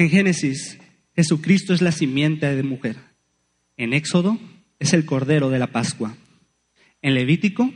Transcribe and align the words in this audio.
En 0.00 0.08
Génesis, 0.08 0.78
Jesucristo 1.14 1.74
es 1.74 1.82
la 1.82 1.92
simiente 1.92 2.56
de 2.56 2.62
mujer. 2.62 2.96
En 3.76 3.92
Éxodo, 3.92 4.38
es 4.78 4.94
el 4.94 5.04
Cordero 5.04 5.50
de 5.50 5.58
la 5.58 5.66
Pascua. 5.66 6.16
En 7.02 7.12
Levítico, 7.12 7.70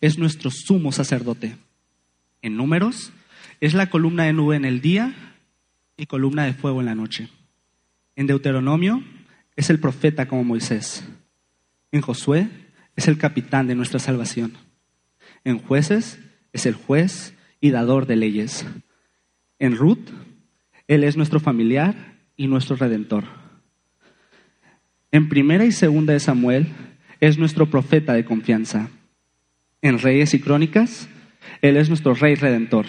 es 0.00 0.18
nuestro 0.18 0.50
sumo 0.50 0.90
sacerdote. 0.90 1.54
En 2.42 2.56
Números, 2.56 3.12
es 3.60 3.74
la 3.74 3.90
columna 3.90 4.24
de 4.24 4.32
nube 4.32 4.56
en 4.56 4.64
el 4.64 4.80
día 4.80 5.36
y 5.96 6.06
columna 6.06 6.46
de 6.46 6.52
fuego 6.52 6.80
en 6.80 6.86
la 6.86 6.96
noche. 6.96 7.28
En 8.16 8.26
Deuteronomio, 8.26 9.04
es 9.54 9.70
el 9.70 9.78
profeta 9.78 10.26
como 10.26 10.42
Moisés. 10.42 11.04
En 11.92 12.00
Josué, 12.00 12.48
es 12.96 13.06
el 13.06 13.18
capitán 13.18 13.68
de 13.68 13.76
nuestra 13.76 14.00
salvación. 14.00 14.54
En 15.44 15.60
Jueces, 15.60 16.18
es 16.52 16.66
el 16.66 16.74
juez 16.74 17.34
y 17.60 17.70
dador 17.70 18.06
de 18.06 18.16
leyes. 18.16 18.66
En 19.60 19.76
Ruth, 19.76 20.10
Él 20.88 21.04
es 21.04 21.16
nuestro 21.16 21.38
familiar 21.38 22.16
y 22.36 22.48
nuestro 22.48 22.74
redentor. 22.74 23.24
En 25.12 25.28
primera 25.28 25.64
y 25.64 25.72
segunda 25.72 26.14
de 26.14 26.20
Samuel, 26.20 26.66
es 27.20 27.38
nuestro 27.38 27.70
profeta 27.70 28.14
de 28.14 28.24
confianza. 28.24 28.88
En 29.82 29.98
Reyes 29.98 30.34
y 30.34 30.40
Crónicas, 30.40 31.08
Él 31.62 31.76
es 31.76 31.88
nuestro 31.88 32.14
Rey 32.14 32.34
Redentor. 32.34 32.86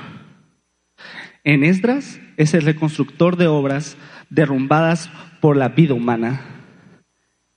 En 1.44 1.64
Esdras, 1.64 2.20
es 2.38 2.54
el 2.54 2.62
reconstructor 2.62 3.36
de 3.36 3.48
obras 3.48 3.98
derrumbadas 4.30 5.10
por 5.42 5.58
la 5.58 5.70
vida 5.70 5.94
humana. 5.94 6.42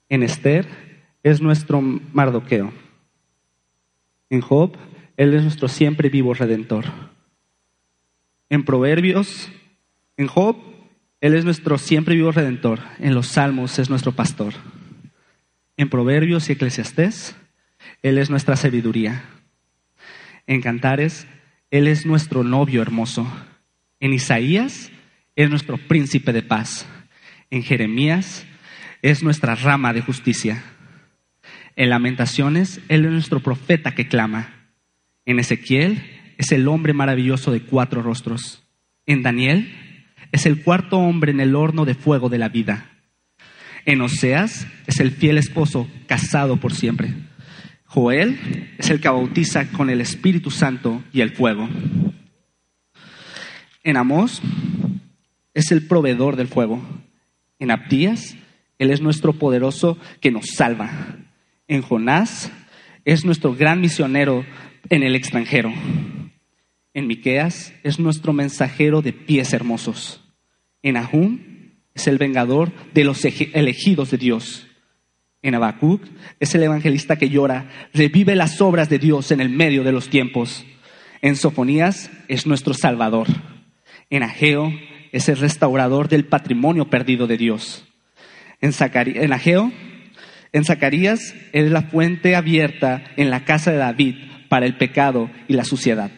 En 0.08 0.22
Esther, 0.22 0.66
es 1.22 1.40
nuestro 1.40 1.80
Mardoqueo. 1.80 2.72
En 4.28 4.40
Job, 4.40 4.76
Él 5.16 5.34
es 5.34 5.42
nuestro 5.42 5.68
siempre 5.68 6.08
vivo 6.08 6.34
Redentor. 6.34 6.86
En 8.48 8.64
Proverbios, 8.64 9.50
en 10.16 10.26
Job, 10.26 10.56
Él 11.20 11.34
es 11.34 11.44
nuestro 11.44 11.78
siempre 11.78 12.14
vivo 12.14 12.32
Redentor. 12.32 12.80
En 12.98 13.14
los 13.14 13.28
Salmos 13.28 13.78
es 13.78 13.90
nuestro 13.90 14.12
pastor. 14.12 14.54
En 15.76 15.88
Proverbios 15.88 16.48
y 16.48 16.52
Eclesiastés, 16.52 17.36
Él 18.02 18.18
es 18.18 18.30
nuestra 18.30 18.56
sabiduría. 18.56 19.24
En 20.46 20.60
Cantares, 20.60 21.26
Él 21.70 21.88
es 21.88 22.06
nuestro 22.06 22.44
novio 22.44 22.82
hermoso. 22.82 23.26
En 24.00 24.12
Isaías, 24.12 24.90
es 25.36 25.48
nuestro 25.48 25.78
príncipe 25.78 26.32
de 26.32 26.42
paz. 26.42 26.86
En 27.50 27.62
Jeremías, 27.62 28.44
es 29.00 29.22
nuestra 29.22 29.54
rama 29.54 29.92
de 29.92 30.02
justicia. 30.02 30.62
En 31.74 31.90
Lamentaciones, 31.90 32.80
Él 32.88 33.04
es 33.04 33.10
nuestro 33.10 33.40
profeta 33.40 33.94
que 33.94 34.08
clama. 34.08 34.52
En 35.24 35.38
Ezequiel, 35.38 36.02
es 36.38 36.52
el 36.52 36.68
hombre 36.68 36.92
maravilloso 36.92 37.50
de 37.50 37.62
cuatro 37.62 38.02
rostros. 38.02 38.62
En 39.06 39.22
Daniel, 39.22 39.72
es 40.32 40.46
el 40.46 40.62
cuarto 40.62 40.98
hombre 40.98 41.30
en 41.30 41.40
el 41.40 41.54
horno 41.54 41.84
de 41.84 41.94
fuego 41.94 42.28
de 42.28 42.38
la 42.38 42.48
vida. 42.48 42.90
En 43.84 44.00
Oseas, 44.00 44.66
es 44.86 44.98
el 45.00 45.10
fiel 45.10 45.38
esposo 45.38 45.88
casado 46.06 46.56
por 46.56 46.72
siempre. 46.72 47.12
Joel 47.84 48.70
es 48.78 48.88
el 48.90 49.00
que 49.00 49.08
bautiza 49.08 49.70
con 49.70 49.90
el 49.90 50.00
Espíritu 50.00 50.50
Santo 50.50 51.02
y 51.12 51.20
el 51.20 51.30
fuego. 51.30 51.68
En 53.84 53.96
Amós, 53.96 54.40
es 55.52 55.70
el 55.72 55.86
proveedor 55.86 56.36
del 56.36 56.48
fuego. 56.48 56.82
En 57.58 57.70
Abdías, 57.70 58.36
Él 58.78 58.90
es 58.90 59.02
nuestro 59.02 59.34
poderoso 59.34 59.98
que 60.20 60.30
nos 60.30 60.46
salva. 60.54 61.16
En 61.68 61.82
Jonás, 61.82 62.50
es 63.04 63.24
nuestro 63.24 63.54
gran 63.54 63.80
misionero 63.80 64.46
en 64.88 65.02
el 65.02 65.14
extranjero. 65.14 65.72
En 66.94 67.06
Miqueas, 67.06 67.74
es 67.82 67.98
nuestro 67.98 68.32
mensajero 68.32 69.02
de 69.02 69.12
pies 69.12 69.52
hermosos. 69.52 70.21
En 70.82 70.96
Ahum, 70.96 71.38
es 71.94 72.06
el 72.06 72.18
vengador 72.18 72.72
de 72.94 73.04
los 73.04 73.24
elegidos 73.24 74.10
de 74.10 74.18
Dios. 74.18 74.66
En 75.42 75.54
Habacuc, 75.54 76.02
es 76.40 76.54
el 76.54 76.62
evangelista 76.62 77.16
que 77.16 77.28
llora, 77.28 77.68
revive 77.92 78.36
las 78.36 78.60
obras 78.60 78.88
de 78.88 78.98
Dios 78.98 79.30
en 79.32 79.40
el 79.40 79.50
medio 79.50 79.82
de 79.82 79.92
los 79.92 80.08
tiempos. 80.08 80.64
En 81.20 81.36
Sofonías, 81.36 82.10
es 82.28 82.46
nuestro 82.46 82.74
salvador. 82.74 83.26
En 84.08 84.22
Ageo, 84.22 84.72
es 85.12 85.28
el 85.28 85.36
restaurador 85.36 86.08
del 86.08 86.24
patrimonio 86.24 86.88
perdido 86.88 87.26
de 87.26 87.36
Dios. 87.36 87.84
En 88.60 88.72
Ageo, 89.32 89.72
en 90.52 90.64
Zacarías, 90.64 91.34
es 91.52 91.70
la 91.70 91.82
fuente 91.82 92.36
abierta 92.36 93.04
en 93.16 93.30
la 93.30 93.44
casa 93.44 93.72
de 93.72 93.78
David 93.78 94.14
para 94.48 94.66
el 94.66 94.76
pecado 94.76 95.30
y 95.48 95.54
la 95.54 95.64
suciedad. 95.64 96.10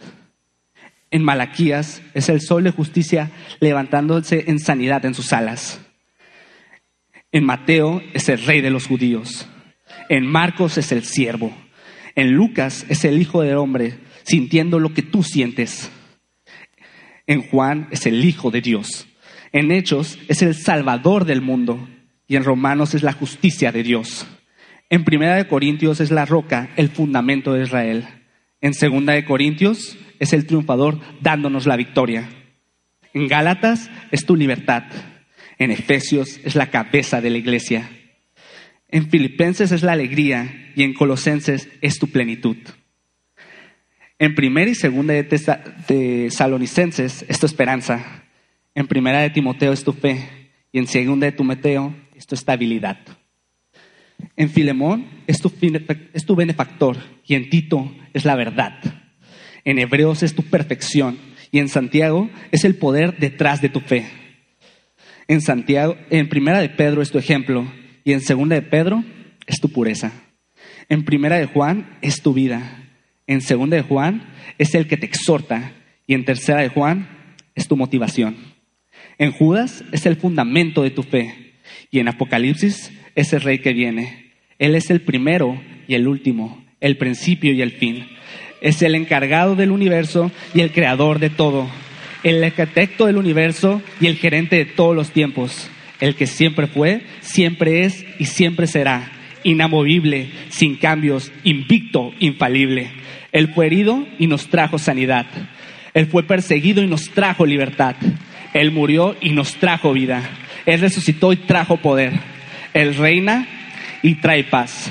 En 1.14 1.22
Malaquías 1.22 2.02
es 2.12 2.28
el 2.28 2.40
sol 2.40 2.64
de 2.64 2.72
justicia 2.72 3.30
levantándose 3.60 4.46
en 4.48 4.58
sanidad 4.58 5.04
en 5.04 5.14
sus 5.14 5.32
alas. 5.32 5.80
En 7.30 7.44
Mateo 7.44 8.02
es 8.14 8.28
el 8.28 8.44
rey 8.44 8.60
de 8.60 8.70
los 8.70 8.88
judíos. 8.88 9.48
En 10.08 10.26
Marcos 10.26 10.76
es 10.76 10.90
el 10.90 11.04
siervo. 11.04 11.56
En 12.16 12.32
Lucas 12.32 12.84
es 12.88 13.04
el 13.04 13.22
hijo 13.22 13.42
del 13.42 13.58
hombre 13.58 13.94
sintiendo 14.24 14.80
lo 14.80 14.92
que 14.92 15.02
tú 15.02 15.22
sientes. 15.22 15.88
En 17.28 17.42
Juan 17.42 17.86
es 17.92 18.06
el 18.06 18.24
hijo 18.24 18.50
de 18.50 18.60
Dios. 18.60 19.06
En 19.52 19.70
Hechos 19.70 20.18
es 20.26 20.42
el 20.42 20.56
salvador 20.56 21.26
del 21.26 21.42
mundo. 21.42 21.88
Y 22.26 22.34
en 22.34 22.42
Romanos 22.42 22.92
es 22.92 23.04
la 23.04 23.12
justicia 23.12 23.70
de 23.70 23.84
Dios. 23.84 24.26
En 24.90 25.04
Primera 25.04 25.36
de 25.36 25.46
Corintios 25.46 26.00
es 26.00 26.10
la 26.10 26.26
roca, 26.26 26.70
el 26.74 26.88
fundamento 26.88 27.52
de 27.52 27.62
Israel. 27.62 28.04
En 28.60 28.74
Segunda 28.74 29.12
de 29.12 29.24
Corintios 29.24 29.96
es 30.24 30.32
el 30.32 30.46
triunfador 30.46 30.98
dándonos 31.20 31.66
la 31.66 31.76
victoria. 31.76 32.28
En 33.12 33.28
Gálatas 33.28 33.90
es 34.10 34.26
tu 34.26 34.36
libertad. 34.36 34.84
En 35.58 35.70
Efesios 35.70 36.40
es 36.44 36.56
la 36.56 36.70
cabeza 36.70 37.20
de 37.20 37.30
la 37.30 37.38
iglesia. 37.38 37.88
En 38.88 39.08
Filipenses 39.08 39.70
es 39.70 39.82
la 39.82 39.92
alegría 39.92 40.72
y 40.74 40.82
en 40.82 40.94
Colosenses 40.94 41.68
es 41.80 41.98
tu 41.98 42.08
plenitud. 42.08 42.56
En 44.18 44.34
primera 44.34 44.70
y 44.70 44.74
segunda 44.74 45.14
de 45.14 46.28
Salonicenses 46.30 47.24
es 47.28 47.38
tu 47.38 47.46
esperanza. 47.46 48.24
En 48.74 48.86
primera 48.86 49.20
de 49.20 49.30
Timoteo 49.30 49.72
es 49.72 49.84
tu 49.84 49.92
fe 49.92 50.50
y 50.72 50.78
en 50.78 50.86
segunda 50.86 51.26
de 51.26 51.32
Timoteo 51.32 51.94
es 52.16 52.26
tu 52.26 52.34
estabilidad. 52.34 52.98
En 54.36 54.48
Filemón 54.48 55.06
es 55.26 55.40
tu 55.40 56.36
benefactor 56.36 56.96
y 57.26 57.34
en 57.34 57.50
Tito 57.50 57.92
es 58.12 58.24
la 58.24 58.36
verdad. 58.36 59.03
En 59.64 59.78
Hebreos 59.78 60.22
es 60.22 60.34
tu 60.34 60.42
perfección 60.42 61.18
y 61.50 61.58
en 61.58 61.68
Santiago 61.68 62.30
es 62.52 62.64
el 62.64 62.76
poder 62.76 63.16
detrás 63.16 63.62
de 63.62 63.70
tu 63.70 63.80
fe. 63.80 64.06
En 65.26 65.40
Santiago, 65.40 65.96
en 66.10 66.28
Primera 66.28 66.60
de 66.60 66.68
Pedro 66.68 67.00
es 67.00 67.10
tu 67.10 67.18
ejemplo 67.18 67.66
y 68.04 68.12
en 68.12 68.20
Segunda 68.20 68.56
de 68.56 68.62
Pedro 68.62 69.02
es 69.46 69.60
tu 69.60 69.70
pureza. 69.70 70.12
En 70.88 71.04
Primera 71.04 71.38
de 71.38 71.46
Juan 71.46 71.98
es 72.02 72.20
tu 72.20 72.34
vida. 72.34 72.82
En 73.26 73.40
Segunda 73.40 73.76
de 73.76 73.82
Juan 73.82 74.34
es 74.58 74.74
el 74.74 74.86
que 74.86 74.98
te 74.98 75.06
exhorta 75.06 75.72
y 76.06 76.12
en 76.12 76.26
Tercera 76.26 76.60
de 76.60 76.68
Juan 76.68 77.08
es 77.54 77.66
tu 77.66 77.76
motivación. 77.76 78.36
En 79.16 79.32
Judas 79.32 79.82
es 79.92 80.04
el 80.04 80.16
fundamento 80.16 80.82
de 80.82 80.90
tu 80.90 81.02
fe 81.02 81.54
y 81.90 82.00
en 82.00 82.08
Apocalipsis 82.08 82.92
es 83.14 83.32
el 83.32 83.40
rey 83.40 83.60
que 83.60 83.72
viene. 83.72 84.32
Él 84.58 84.74
es 84.74 84.90
el 84.90 85.00
primero 85.00 85.58
y 85.88 85.94
el 85.94 86.06
último, 86.06 86.64
el 86.80 86.98
principio 86.98 87.52
y 87.52 87.62
el 87.62 87.72
fin 87.72 88.06
es 88.64 88.80
el 88.80 88.94
encargado 88.94 89.56
del 89.56 89.70
universo 89.70 90.32
y 90.54 90.62
el 90.62 90.72
creador 90.72 91.18
de 91.18 91.28
todo, 91.28 91.68
el 92.22 92.42
arquitecto 92.42 93.04
del 93.04 93.18
universo 93.18 93.82
y 94.00 94.06
el 94.06 94.16
gerente 94.16 94.56
de 94.56 94.64
todos 94.64 94.96
los 94.96 95.10
tiempos, 95.10 95.70
el 96.00 96.14
que 96.14 96.26
siempre 96.26 96.66
fue, 96.66 97.02
siempre 97.20 97.84
es 97.84 98.06
y 98.18 98.24
siempre 98.24 98.66
será, 98.66 99.12
inamovible, 99.42 100.30
sin 100.48 100.76
cambios, 100.76 101.30
invicto, 101.44 102.14
infalible. 102.20 102.90
Él 103.32 103.52
fue 103.54 103.66
herido 103.66 104.06
y 104.18 104.28
nos 104.28 104.48
trajo 104.48 104.78
sanidad. 104.78 105.26
Él 105.92 106.06
fue 106.06 106.22
perseguido 106.22 106.82
y 106.82 106.86
nos 106.86 107.10
trajo 107.10 107.44
libertad. 107.44 107.96
Él 108.54 108.70
murió 108.70 109.14
y 109.20 109.32
nos 109.32 109.56
trajo 109.56 109.92
vida. 109.92 110.22
Él 110.64 110.80
resucitó 110.80 111.34
y 111.34 111.36
trajo 111.36 111.76
poder. 111.76 112.14
Él 112.72 112.96
reina 112.96 113.46
y 114.00 114.14
trae 114.14 114.42
paz. 114.44 114.90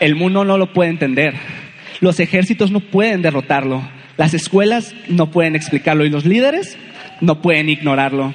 El 0.00 0.16
mundo 0.16 0.44
no 0.44 0.58
lo 0.58 0.72
puede 0.72 0.90
entender 0.90 1.61
los 2.02 2.18
ejércitos 2.18 2.72
no 2.72 2.80
pueden 2.80 3.22
derrotarlo. 3.22 3.80
Las 4.16 4.34
escuelas 4.34 4.92
no 5.08 5.30
pueden 5.30 5.54
explicarlo 5.54 6.04
y 6.04 6.10
los 6.10 6.26
líderes 6.26 6.76
no 7.20 7.40
pueden 7.40 7.68
ignorarlo. 7.68 8.34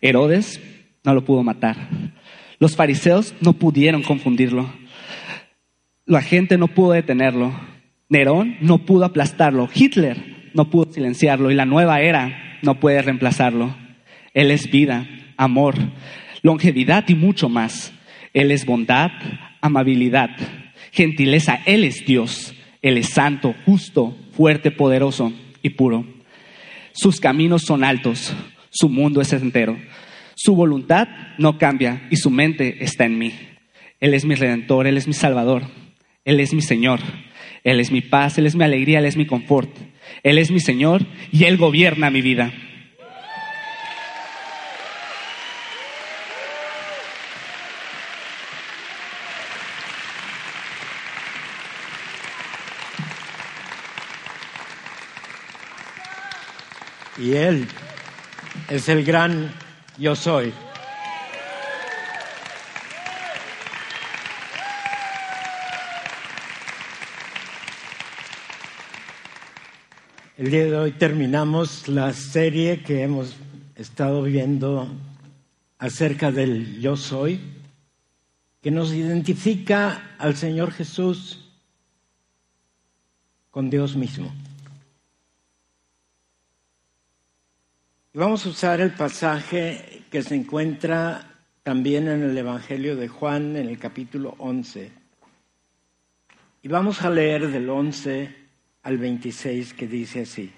Herodes 0.00 0.60
no 1.04 1.14
lo 1.14 1.24
pudo 1.24 1.44
matar. 1.44 1.76
Los 2.58 2.74
fariseos 2.74 3.32
no 3.40 3.52
pudieron 3.52 4.02
confundirlo. 4.02 4.72
La 6.04 6.20
gente 6.20 6.58
no 6.58 6.66
pudo 6.66 6.90
detenerlo. 6.90 7.54
Nerón 8.08 8.56
no 8.60 8.78
pudo 8.84 9.04
aplastarlo. 9.04 9.68
Hitler 9.72 10.50
no 10.52 10.68
pudo 10.68 10.92
silenciarlo. 10.92 11.52
Y 11.52 11.54
la 11.54 11.64
nueva 11.64 12.00
era 12.00 12.58
no 12.62 12.80
puede 12.80 13.00
reemplazarlo. 13.02 13.76
Él 14.32 14.50
es 14.50 14.68
vida, 14.68 15.06
amor, 15.36 15.76
longevidad 16.42 17.08
y 17.08 17.14
mucho 17.14 17.48
más. 17.48 17.92
Él 18.34 18.50
es 18.50 18.66
bondad, 18.66 19.10
amabilidad, 19.62 20.30
gentileza. 20.92 21.60
Él 21.64 21.84
es 21.84 22.04
Dios. 22.04 22.54
Él 22.82 22.98
es 22.98 23.08
santo, 23.08 23.54
justo, 23.64 24.14
fuerte, 24.32 24.70
poderoso 24.70 25.32
y 25.62 25.70
puro. 25.70 26.04
Sus 26.92 27.18
caminos 27.18 27.62
son 27.62 27.82
altos, 27.82 28.34
su 28.70 28.90
mundo 28.90 29.22
es 29.22 29.32
entero. 29.32 29.78
Su 30.34 30.54
voluntad 30.54 31.08
no 31.38 31.56
cambia 31.56 32.06
y 32.10 32.16
su 32.16 32.28
mente 32.28 32.84
está 32.84 33.06
en 33.06 33.18
mí. 33.18 33.32
Él 34.00 34.12
es 34.12 34.26
mi 34.26 34.34
redentor, 34.34 34.86
Él 34.86 34.98
es 34.98 35.06
mi 35.06 35.14
salvador, 35.14 35.62
Él 36.26 36.40
es 36.40 36.52
mi 36.52 36.60
Señor, 36.60 37.00
Él 37.62 37.80
es 37.80 37.90
mi 37.90 38.02
paz, 38.02 38.36
Él 38.36 38.46
es 38.46 38.54
mi 38.54 38.64
alegría, 38.64 38.98
Él 38.98 39.06
es 39.06 39.16
mi 39.16 39.26
confort. 39.26 39.70
Él 40.22 40.38
es 40.38 40.50
mi 40.50 40.60
Señor 40.60 41.06
y 41.32 41.44
Él 41.44 41.56
gobierna 41.56 42.10
mi 42.10 42.20
vida. 42.20 42.52
Y 57.24 57.36
Él 57.36 57.66
es 58.68 58.86
el 58.90 59.02
gran 59.02 59.50
yo 59.96 60.14
soy. 60.14 60.52
El 70.36 70.50
día 70.50 70.66
de 70.66 70.76
hoy 70.76 70.92
terminamos 70.92 71.88
la 71.88 72.12
serie 72.12 72.82
que 72.82 73.02
hemos 73.02 73.34
estado 73.74 74.20
viendo 74.24 74.86
acerca 75.78 76.30
del 76.30 76.78
yo 76.82 76.94
soy, 76.94 77.40
que 78.60 78.70
nos 78.70 78.92
identifica 78.92 80.16
al 80.18 80.36
Señor 80.36 80.72
Jesús 80.72 81.50
con 83.50 83.70
Dios 83.70 83.96
mismo. 83.96 84.30
Y 88.14 88.18
vamos 88.18 88.46
a 88.46 88.50
usar 88.50 88.80
el 88.80 88.92
pasaje 88.92 90.04
que 90.08 90.22
se 90.22 90.36
encuentra 90.36 91.34
también 91.64 92.06
en 92.06 92.22
el 92.22 92.38
Evangelio 92.38 92.94
de 92.94 93.08
Juan, 93.08 93.56
en 93.56 93.66
el 93.66 93.76
capítulo 93.76 94.36
11. 94.38 94.92
Y 96.62 96.68
vamos 96.68 97.02
a 97.02 97.10
leer 97.10 97.48
del 97.48 97.68
11 97.68 98.32
al 98.84 98.98
26 98.98 99.74
que 99.74 99.88
dice 99.88 100.20
así. 100.20 100.52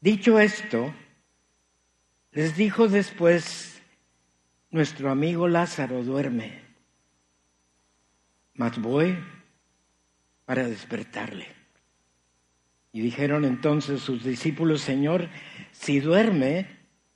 Dicho 0.00 0.40
esto, 0.40 0.92
les 2.32 2.56
dijo 2.56 2.88
después, 2.88 3.80
nuestro 4.72 5.12
amigo 5.12 5.46
Lázaro 5.46 6.02
duerme, 6.02 6.60
mas 8.54 8.76
voy 8.80 9.16
para 10.44 10.66
despertarle. 10.66 11.46
Y 12.92 13.00
dijeron 13.00 13.44
entonces 13.44 14.00
sus 14.00 14.24
discípulos, 14.24 14.80
Señor, 14.80 15.28
si 15.78 16.00
duerme, 16.00 16.66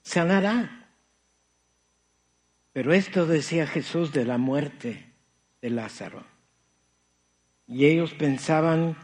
sanará. 0.03 0.89
Pero 2.73 2.93
esto 2.93 3.27
decía 3.27 3.67
Jesús 3.67 4.13
de 4.13 4.25
la 4.25 4.39
muerte 4.39 5.13
de 5.61 5.71
Lázaro. 5.71 6.25
Y 7.67 7.87
ellos 7.87 8.15
pensaban 8.15 8.97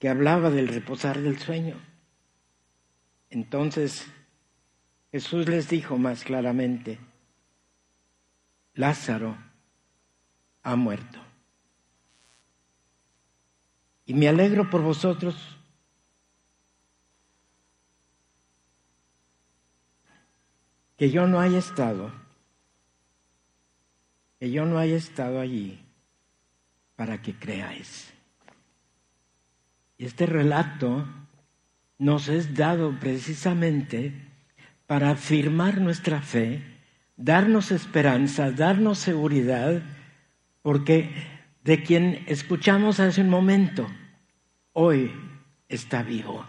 que 0.00 0.08
hablaba 0.08 0.50
del 0.50 0.68
reposar 0.68 1.20
del 1.20 1.38
sueño. 1.38 1.76
Entonces 3.30 4.06
Jesús 5.12 5.48
les 5.48 5.68
dijo 5.68 5.96
más 5.98 6.24
claramente, 6.24 6.98
Lázaro 8.74 9.38
ha 10.64 10.74
muerto. 10.74 11.20
Y 14.04 14.14
me 14.14 14.28
alegro 14.28 14.68
por 14.68 14.82
vosotros 14.82 15.55
que 20.96 21.10
yo 21.10 21.26
no 21.26 21.40
haya 21.40 21.58
estado, 21.58 22.12
que 24.40 24.50
yo 24.50 24.64
no 24.64 24.78
haya 24.78 24.96
estado 24.96 25.40
allí 25.40 25.78
para 26.96 27.20
que 27.20 27.34
creáis. 27.34 28.12
Y 29.98 30.06
este 30.06 30.26
relato 30.26 31.06
nos 31.98 32.28
es 32.28 32.54
dado 32.54 32.98
precisamente 32.98 34.12
para 34.86 35.10
afirmar 35.10 35.80
nuestra 35.80 36.20
fe, 36.20 36.62
darnos 37.16 37.70
esperanza, 37.70 38.50
darnos 38.50 38.98
seguridad, 38.98 39.82
porque 40.62 41.10
de 41.64 41.82
quien 41.82 42.24
escuchamos 42.26 43.00
hace 43.00 43.20
un 43.20 43.30
momento, 43.30 43.88
hoy 44.72 45.12
está 45.68 46.02
vivo. 46.02 46.46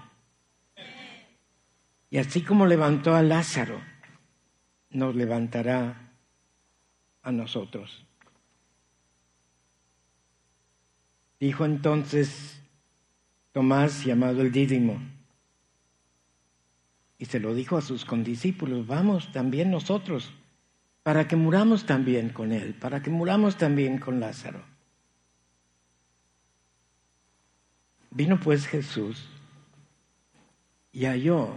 Y 2.09 2.19
así 2.19 2.41
como 2.41 2.65
levantó 2.65 3.15
a 3.15 3.21
Lázaro, 3.21 3.81
nos 4.89 5.15
levantará 5.15 6.11
a 7.21 7.31
nosotros. 7.31 8.05
Dijo 11.39 11.65
entonces 11.65 12.59
Tomás, 13.51 14.05
llamado 14.05 14.41
el 14.41 14.51
Dídimo, 14.51 14.99
y 17.17 17.25
se 17.25 17.39
lo 17.39 17.55
dijo 17.55 17.77
a 17.77 17.81
sus 17.81 18.05
condiscípulos, 18.05 18.85
vamos 18.85 19.31
también 19.31 19.71
nosotros, 19.71 20.31
para 21.01 21.27
que 21.27 21.35
muramos 21.35 21.85
también 21.85 22.29
con 22.29 22.51
él, 22.51 22.75
para 22.75 23.01
que 23.01 23.09
muramos 23.09 23.57
también 23.57 23.97
con 23.97 24.19
Lázaro. 24.19 24.61
Vino 28.11 28.39
pues 28.39 28.67
Jesús 28.67 29.27
y 30.91 31.05
halló 31.05 31.55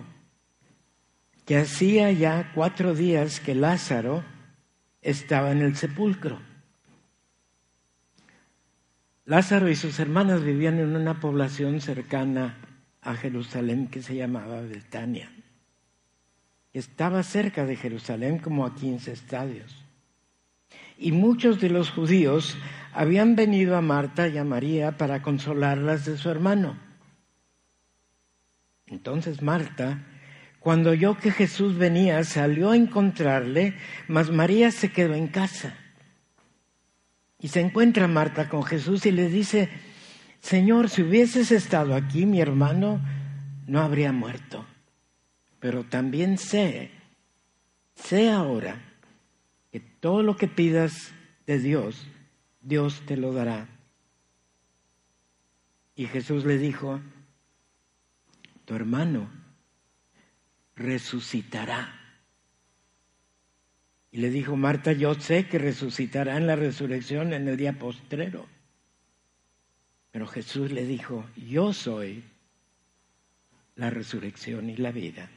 que 1.51 1.59
hacía 1.59 2.13
ya 2.13 2.53
cuatro 2.55 2.95
días 2.95 3.41
que 3.41 3.57
Lázaro 3.57 4.23
estaba 5.03 5.51
en 5.51 5.63
el 5.63 5.75
sepulcro. 5.75 6.39
Lázaro 9.25 9.69
y 9.69 9.75
sus 9.75 9.99
hermanas 9.99 10.45
vivían 10.45 10.79
en 10.79 10.95
una 10.95 11.19
población 11.19 11.81
cercana 11.81 12.57
a 13.03 13.17
Jerusalén 13.17 13.89
que 13.89 14.01
se 14.01 14.15
llamaba 14.15 14.61
Betania. 14.61 15.29
Estaba 16.73 17.25
cerca 17.25 17.67
de 17.67 17.75
Jerusalén 17.75 18.39
como 18.39 18.65
a 18.65 18.77
15 18.77 19.11
estadios. 19.11 19.75
Y 20.99 21.11
muchos 21.11 21.61
de 21.61 21.71
los 21.71 21.91
judíos 21.91 22.57
habían 22.93 23.35
venido 23.35 23.77
a 23.77 23.81
Marta 23.81 24.29
y 24.29 24.39
a 24.39 24.45
María 24.45 24.97
para 24.97 25.21
consolarlas 25.21 26.05
de 26.05 26.17
su 26.17 26.31
hermano. 26.31 26.79
Entonces 28.87 29.43
Marta 29.43 30.07
cuando 30.61 30.91
oyó 30.91 31.17
que 31.17 31.33
Jesús 31.33 31.77
venía, 31.79 32.23
salió 32.23 32.71
a 32.71 32.77
encontrarle, 32.77 33.75
mas 34.09 34.31
María 34.31 34.71
se 34.71 34.93
quedó 34.93 35.15
en 35.15 35.27
casa. 35.27 35.75
Y 37.39 37.49
se 37.49 37.61
encuentra 37.61 38.07
Marta 38.07 38.51
con 38.51 38.63
Jesús 38.63 39.07
y 39.07 39.11
le 39.11 39.31
dice, 39.31 39.71
Señor, 40.41 40.91
si 40.91 41.03
hubieses 41.03 41.51
estado 41.51 41.95
aquí, 41.95 42.27
mi 42.27 42.43
hermano 42.43 43.01
no 43.67 43.81
habría 43.81 44.13
muerto. 44.13 44.67
Pero 45.61 45.85
también 45.85 46.37
sé, 46.37 46.91
sé 47.95 48.31
ahora 48.31 48.83
que 49.73 49.81
todo 49.81 50.23
lo 50.23 50.37
que 50.37 50.47
pidas 50.47 51.13
de 51.47 51.59
Dios, 51.59 52.07
Dios 52.61 53.03
te 53.07 53.17
lo 53.17 53.33
dará. 53.33 53.67
Y 55.97 56.07
Jesús 56.07 56.45
le 56.45 56.59
dijo, 56.59 57.01
tu 58.67 58.75
hermano 58.75 59.40
resucitará. 60.81 61.95
Y 64.11 64.19
le 64.19 64.31
dijo 64.31 64.57
Marta, 64.57 64.93
yo 64.93 65.15
sé 65.15 65.47
que 65.47 65.59
resucitará 65.59 66.37
en 66.37 66.47
la 66.47 66.57
resurrección 66.57 67.33
en 67.33 67.47
el 67.47 67.57
día 67.57 67.79
postrero. 67.79 68.47
Pero 70.11 70.27
Jesús 70.27 70.73
le 70.73 70.85
dijo, 70.85 71.25
yo 71.37 71.73
soy 71.73 72.25
la 73.77 73.91
resurrección 73.91 74.71
y 74.71 74.77
la 74.77 74.91
vida. 74.91 75.31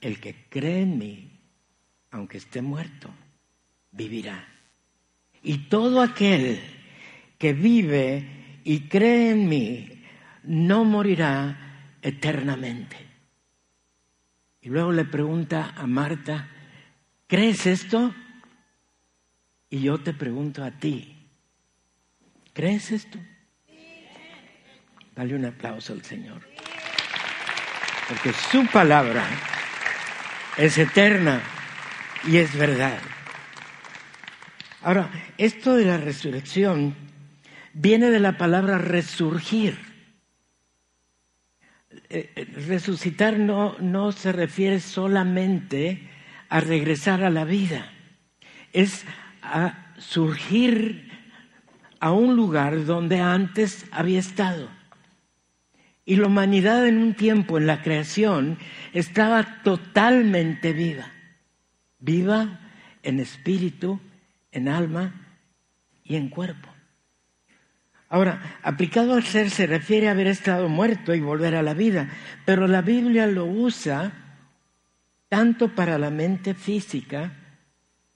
El 0.00 0.18
que 0.18 0.34
cree 0.48 0.80
en 0.80 0.98
mí, 0.98 1.30
aunque 2.10 2.38
esté 2.38 2.62
muerto, 2.62 3.10
vivirá. 3.92 4.48
Y 5.42 5.68
todo 5.68 6.00
aquel 6.00 6.60
que 7.38 7.52
vive 7.52 8.60
y 8.64 8.88
cree 8.88 9.30
en 9.30 9.48
mí, 9.48 10.02
no 10.42 10.84
morirá 10.84 11.98
eternamente. 12.02 13.05
Y 14.66 14.68
luego 14.68 14.90
le 14.90 15.04
pregunta 15.04 15.74
a 15.76 15.86
Marta, 15.86 16.48
¿crees 17.28 17.66
esto? 17.66 18.12
Y 19.70 19.82
yo 19.82 19.98
te 19.98 20.12
pregunto 20.12 20.64
a 20.64 20.72
ti, 20.72 21.24
¿crees 22.52 22.90
esto? 22.90 23.16
Dale 25.14 25.36
un 25.36 25.44
aplauso 25.44 25.92
al 25.92 26.02
Señor. 26.02 26.42
Porque 28.08 28.32
su 28.32 28.66
palabra 28.66 29.24
es 30.56 30.76
eterna 30.78 31.40
y 32.26 32.38
es 32.38 32.52
verdad. 32.58 32.98
Ahora, 34.82 35.08
esto 35.38 35.76
de 35.76 35.84
la 35.84 35.98
resurrección 35.98 36.96
viene 37.72 38.10
de 38.10 38.18
la 38.18 38.36
palabra 38.36 38.78
resurgir. 38.78 39.78
Eh, 42.08 42.46
resucitar 42.68 43.38
no, 43.38 43.76
no 43.80 44.12
se 44.12 44.32
refiere 44.32 44.80
solamente 44.80 46.08
a 46.48 46.60
regresar 46.60 47.24
a 47.24 47.30
la 47.30 47.44
vida, 47.44 47.90
es 48.72 49.04
a 49.42 49.94
surgir 49.98 51.10
a 52.00 52.12
un 52.12 52.36
lugar 52.36 52.84
donde 52.84 53.20
antes 53.20 53.86
había 53.90 54.18
estado. 54.18 54.68
Y 56.04 56.16
la 56.16 56.28
humanidad 56.28 56.86
en 56.86 56.98
un 56.98 57.14
tiempo, 57.14 57.58
en 57.58 57.66
la 57.66 57.82
creación, 57.82 58.58
estaba 58.92 59.62
totalmente 59.64 60.72
viva. 60.72 61.10
Viva 61.98 62.60
en 63.02 63.18
espíritu, 63.18 63.98
en 64.52 64.68
alma 64.68 65.14
y 66.04 66.14
en 66.14 66.28
cuerpo. 66.28 66.65
Ahora, 68.08 68.58
aplicado 68.62 69.14
al 69.14 69.24
ser 69.24 69.50
se 69.50 69.66
refiere 69.66 70.08
a 70.08 70.12
haber 70.12 70.28
estado 70.28 70.68
muerto 70.68 71.14
y 71.14 71.20
volver 71.20 71.56
a 71.56 71.62
la 71.62 71.74
vida, 71.74 72.08
pero 72.44 72.68
la 72.68 72.82
Biblia 72.82 73.26
lo 73.26 73.46
usa 73.46 74.12
tanto 75.28 75.74
para 75.74 75.98
la 75.98 76.10
mente 76.10 76.54
física, 76.54 77.32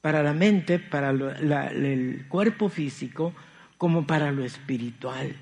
para 0.00 0.22
la 0.22 0.32
mente, 0.32 0.78
para 0.78 1.10
el 1.10 2.26
cuerpo 2.28 2.68
físico, 2.68 3.34
como 3.76 4.06
para 4.06 4.30
lo 4.30 4.44
espiritual. 4.44 5.34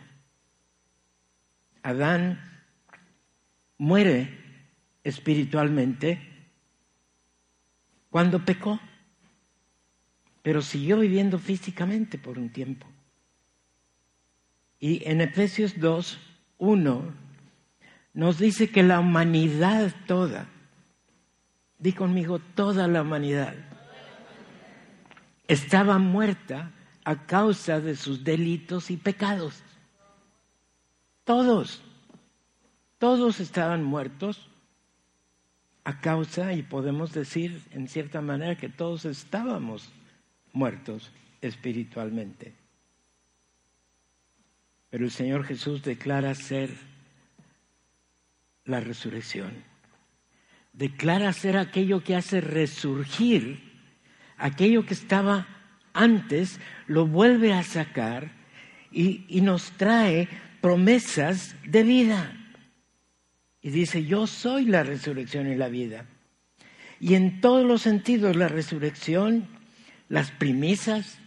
Adán 1.82 2.40
muere 3.76 4.32
espiritualmente 5.04 6.20
cuando 8.10 8.44
pecó, 8.44 8.80
pero 10.42 10.62
siguió 10.62 10.98
viviendo 10.98 11.38
físicamente 11.38 12.16
por 12.16 12.38
un 12.38 12.50
tiempo. 12.50 12.86
Y 14.80 15.08
en 15.08 15.20
Efesios 15.20 15.78
2, 15.80 16.18
1, 16.58 17.14
nos 18.14 18.38
dice 18.38 18.70
que 18.70 18.82
la 18.82 19.00
humanidad 19.00 19.94
toda, 20.06 20.48
di 21.78 21.92
conmigo, 21.92 22.38
toda 22.38 22.86
la 22.88 23.02
humanidad, 23.02 23.54
estaba 25.46 25.98
muerta 25.98 26.72
a 27.04 27.26
causa 27.26 27.80
de 27.80 27.96
sus 27.96 28.22
delitos 28.22 28.90
y 28.90 28.96
pecados. 28.96 29.62
Todos, 31.24 31.82
todos 32.98 33.40
estaban 33.40 33.82
muertos 33.82 34.48
a 35.84 36.00
causa, 36.00 36.52
y 36.52 36.62
podemos 36.62 37.14
decir 37.14 37.62
en 37.70 37.88
cierta 37.88 38.20
manera 38.20 38.58
que 38.58 38.68
todos 38.68 39.06
estábamos 39.06 39.88
muertos 40.52 41.10
espiritualmente. 41.40 42.57
Pero 44.90 45.04
el 45.04 45.10
Señor 45.10 45.44
Jesús 45.44 45.82
declara 45.82 46.34
ser 46.34 46.70
la 48.64 48.80
resurrección. 48.80 49.52
Declara 50.72 51.32
ser 51.32 51.56
aquello 51.56 52.02
que 52.04 52.14
hace 52.14 52.40
resurgir, 52.40 53.60
aquello 54.36 54.86
que 54.86 54.94
estaba 54.94 55.46
antes, 55.92 56.60
lo 56.86 57.06
vuelve 57.06 57.52
a 57.52 57.62
sacar 57.62 58.30
y, 58.92 59.24
y 59.28 59.40
nos 59.40 59.72
trae 59.72 60.28
promesas 60.60 61.56
de 61.66 61.82
vida. 61.82 62.34
Y 63.60 63.70
dice, 63.70 64.04
yo 64.04 64.26
soy 64.26 64.66
la 64.66 64.84
resurrección 64.84 65.50
y 65.50 65.56
la 65.56 65.68
vida. 65.68 66.06
Y 67.00 67.14
en 67.14 67.40
todos 67.40 67.66
los 67.66 67.82
sentidos 67.82 68.36
la 68.36 68.48
resurrección, 68.48 69.48
las 70.08 70.30
primisas, 70.30 71.18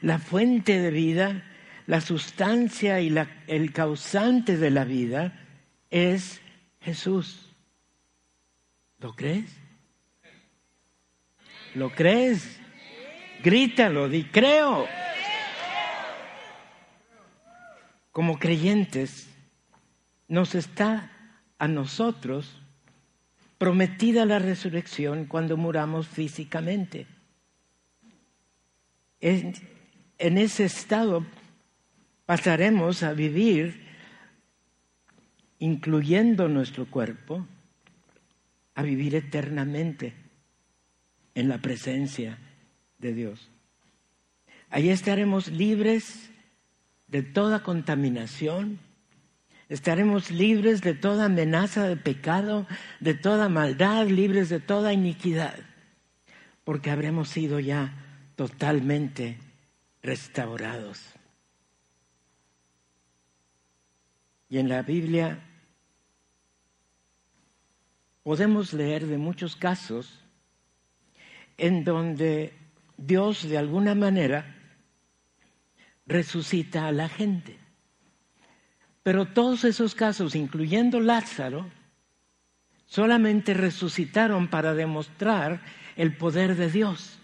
la 0.00 0.18
fuente 0.18 0.78
de 0.78 0.90
vida, 0.90 1.44
la 1.88 2.02
sustancia 2.02 3.00
y 3.00 3.10
el 3.46 3.72
causante 3.72 4.58
de 4.58 4.70
la 4.70 4.84
vida 4.84 5.32
es 5.90 6.38
Jesús. 6.82 7.48
¿Lo 9.00 9.16
crees? 9.16 9.50
¿Lo 11.74 11.88
crees? 11.88 12.60
Grítalo, 13.42 14.10
di 14.10 14.24
creo. 14.24 14.86
Como 18.12 18.38
creyentes, 18.38 19.30
nos 20.28 20.54
está 20.54 21.10
a 21.58 21.68
nosotros 21.68 22.60
prometida 23.56 24.26
la 24.26 24.38
resurrección 24.38 25.24
cuando 25.24 25.56
muramos 25.56 26.06
físicamente. 26.06 27.06
En, 29.22 29.54
ese 30.18 30.66
estado 30.66 31.24
pasaremos 32.28 33.02
a 33.04 33.14
vivir, 33.14 33.80
incluyendo 35.58 36.46
nuestro 36.46 36.84
cuerpo, 36.84 37.46
a 38.74 38.82
vivir 38.82 39.14
eternamente 39.14 40.12
en 41.34 41.48
la 41.48 41.56
presencia 41.56 42.36
de 42.98 43.14
Dios. 43.14 43.48
Allí 44.68 44.90
estaremos 44.90 45.48
libres 45.48 46.28
de 47.06 47.22
toda 47.22 47.62
contaminación, 47.62 48.78
estaremos 49.70 50.30
libres 50.30 50.82
de 50.82 50.92
toda 50.92 51.24
amenaza 51.24 51.88
de 51.88 51.96
pecado, 51.96 52.66
de 53.00 53.14
toda 53.14 53.48
maldad, 53.48 54.06
libres 54.06 54.50
de 54.50 54.60
toda 54.60 54.92
iniquidad, 54.92 55.54
porque 56.64 56.90
habremos 56.90 57.30
sido 57.30 57.58
ya 57.58 57.94
totalmente 58.36 59.38
restaurados. 60.02 61.17
Y 64.48 64.58
en 64.58 64.68
la 64.68 64.82
Biblia 64.82 65.38
podemos 68.22 68.72
leer 68.72 69.06
de 69.06 69.18
muchos 69.18 69.56
casos 69.56 70.20
en 71.56 71.84
donde 71.84 72.54
Dios 72.96 73.48
de 73.48 73.58
alguna 73.58 73.94
manera 73.94 74.54
resucita 76.06 76.86
a 76.86 76.92
la 76.92 77.08
gente. 77.08 77.58
Pero 79.02 79.26
todos 79.26 79.64
esos 79.64 79.94
casos, 79.94 80.34
incluyendo 80.34 81.00
Lázaro, 81.00 81.70
solamente 82.86 83.54
resucitaron 83.54 84.48
para 84.48 84.74
demostrar 84.74 85.60
el 85.96 86.16
poder 86.16 86.56
de 86.56 86.70
Dios. 86.70 87.18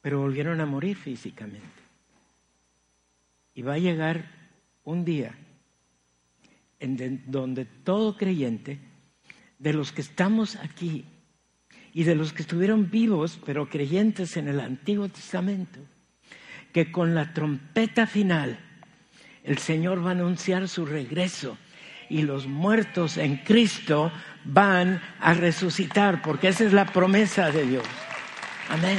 Pero 0.00 0.20
volvieron 0.20 0.60
a 0.60 0.66
morir 0.66 0.96
físicamente. 0.96 1.83
Y 3.54 3.62
va 3.62 3.74
a 3.74 3.78
llegar 3.78 4.30
un 4.84 5.04
día 5.04 5.34
en 6.80 7.22
donde 7.26 7.64
todo 7.64 8.16
creyente, 8.16 8.78
de 9.58 9.72
los 9.72 9.92
que 9.92 10.02
estamos 10.02 10.56
aquí 10.56 11.04
y 11.92 12.04
de 12.04 12.14
los 12.14 12.32
que 12.32 12.42
estuvieron 12.42 12.90
vivos, 12.90 13.38
pero 13.46 13.68
creyentes 13.70 14.36
en 14.36 14.48
el 14.48 14.60
Antiguo 14.60 15.08
Testamento, 15.08 15.80
que 16.72 16.92
con 16.92 17.14
la 17.14 17.32
trompeta 17.32 18.06
final 18.06 18.58
el 19.44 19.58
Señor 19.58 20.04
va 20.04 20.10
a 20.10 20.12
anunciar 20.12 20.68
su 20.68 20.84
regreso 20.84 21.56
y 22.10 22.22
los 22.22 22.46
muertos 22.46 23.16
en 23.16 23.38
Cristo 23.38 24.12
van 24.44 25.00
a 25.20 25.34
resucitar, 25.34 26.20
porque 26.20 26.48
esa 26.48 26.64
es 26.64 26.72
la 26.72 26.86
promesa 26.86 27.50
de 27.50 27.64
Dios. 27.66 27.86
Amén. 28.68 28.98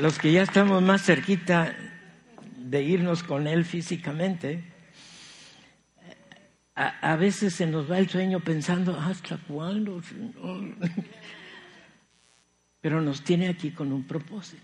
Los 0.00 0.18
que 0.18 0.32
ya 0.32 0.42
estamos 0.42 0.82
más 0.82 1.02
cerquita 1.02 1.76
de 2.56 2.82
irnos 2.82 3.22
con 3.22 3.46
Él 3.46 3.64
físicamente, 3.64 4.64
a, 6.74 7.14
veces 7.14 7.54
se 7.54 7.66
nos 7.66 7.88
va 7.88 7.98
el 7.98 8.08
sueño 8.08 8.40
pensando, 8.40 8.98
¿hasta 8.98 9.36
cuándo? 9.36 10.02
Pero 12.80 13.00
nos 13.00 13.22
tiene 13.22 13.48
aquí 13.48 13.70
con 13.70 13.92
un 13.92 14.04
propósito. 14.04 14.62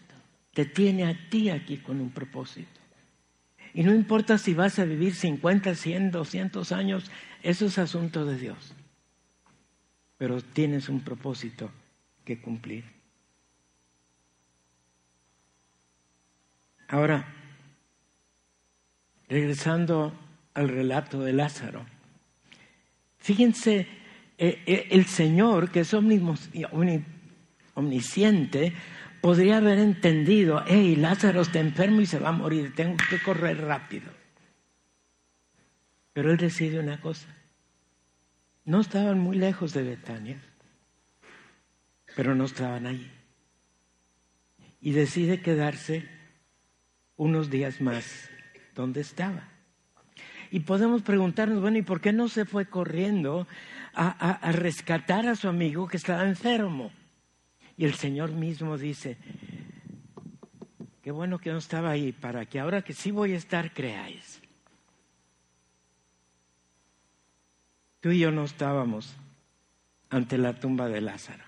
Te 0.53 0.65
tiene 0.65 1.05
a 1.05 1.29
ti 1.31 1.51
aquí 1.51 1.77
con 1.77 2.01
un 2.01 2.11
propósito. 2.11 2.81
Y 3.73 3.85
no 3.85 3.95
importa 3.95 4.39
si 4.39 4.55
vas 4.55 4.81
a 4.81 4.85
vivir 4.85 5.15
50, 5.15 5.77
100, 5.77 6.11
200 6.11 6.73
años, 6.73 7.13
eso 7.45 7.67
es 7.67 7.79
asunto 7.79 8.25
de 8.25 8.37
Dios. 8.37 8.75
Pero 10.19 10.43
tienes 10.43 10.89
un 10.89 11.03
propósito 11.03 11.71
que 12.25 12.41
cumplir. 12.41 13.00
Ahora, 16.91 17.25
regresando 19.29 20.13
al 20.55 20.69
relato 20.69 21.21
de 21.21 21.33
Lázaro, 21.33 21.87
fíjense, 23.19 23.87
eh, 24.37 24.61
eh, 24.67 24.89
el 24.91 25.07
Señor, 25.07 25.71
que 25.71 25.81
es 25.81 25.95
omnisciente, 27.75 28.73
podría 29.21 29.59
haber 29.59 29.79
entendido, 29.79 30.65
hey, 30.67 30.97
Lázaro 30.97 31.43
está 31.43 31.61
enfermo 31.61 32.01
y 32.01 32.07
se 32.07 32.19
va 32.19 32.31
a 32.31 32.33
morir, 32.33 32.75
tengo 32.75 32.97
que 33.09 33.23
correr 33.23 33.61
rápido. 33.61 34.11
Pero 36.13 36.33
él 36.33 36.39
decide 36.39 36.81
una 36.81 37.01
cosa, 37.01 37.29
no 38.65 38.81
estaban 38.81 39.21
muy 39.21 39.37
lejos 39.37 39.73
de 39.75 39.85
Betania, 39.85 40.43
pero 42.17 42.35
no 42.35 42.47
estaban 42.47 42.87
allí. 42.87 43.09
Y 44.81 44.91
decide 44.91 45.41
quedarse 45.41 46.20
unos 47.21 47.51
días 47.51 47.83
más 47.83 48.31
donde 48.75 49.03
estaba. 49.03 49.47
Y 50.51 50.61
podemos 50.61 51.03
preguntarnos, 51.03 51.61
bueno, 51.61 51.77
¿y 51.77 51.83
por 51.83 52.01
qué 52.01 52.15
no 52.15 52.29
se 52.29 52.47
fue 52.47 52.65
corriendo 52.65 53.47
a, 53.93 54.53
rescatar 54.53 55.27
a 55.29 55.37
su 55.37 55.47
amigo 55.47 55.87
que 55.87 55.99
estaba 55.99 56.27
enfermo? 56.27 56.91
Y 57.77 57.85
el 57.85 57.93
Señor 57.93 58.33
mismo 58.33 58.79
dice, 58.79 59.19
qué 61.03 61.11
bueno 61.11 61.39
que 61.39 61.53
no 61.53 61.59
estaba 61.59 61.91
ahí, 61.91 62.13
para 62.13 62.47
que 62.47 62.59
ahora 62.59 62.81
que 62.81 62.95
sí 62.95 63.11
voy 63.11 63.35
a 63.35 63.37
estar, 63.37 63.75
creáis. 63.75 64.41
Tú 68.01 68.13
y 68.13 68.21
yo 68.21 68.31
no 68.31 68.45
estábamos 68.45 69.15
ante 70.09 70.39
la 70.39 70.59
tumba 70.59 70.89
de 70.89 71.03
Lázaro, 71.03 71.45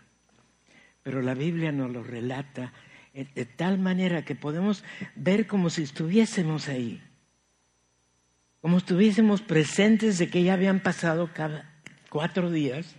pero 1.02 1.22
la 1.22 1.32
Biblia 1.32 1.72
nos 1.72 1.90
lo 1.90 2.02
relata 2.02 2.74
de 3.12 3.44
tal 3.44 3.78
manera 3.78 4.24
que 4.24 4.34
podemos 4.34 4.84
ver 5.14 5.46
como 5.46 5.70
si 5.70 5.82
estuviésemos 5.82 6.68
ahí 6.68 7.02
como 8.62 8.78
estuviésemos 8.78 9.42
presentes 9.42 10.18
de 10.18 10.30
que 10.30 10.44
ya 10.44 10.54
habían 10.54 10.78
pasado 10.80 11.30
cada 11.34 11.68
cuatro 12.08 12.48
días, 12.48 12.94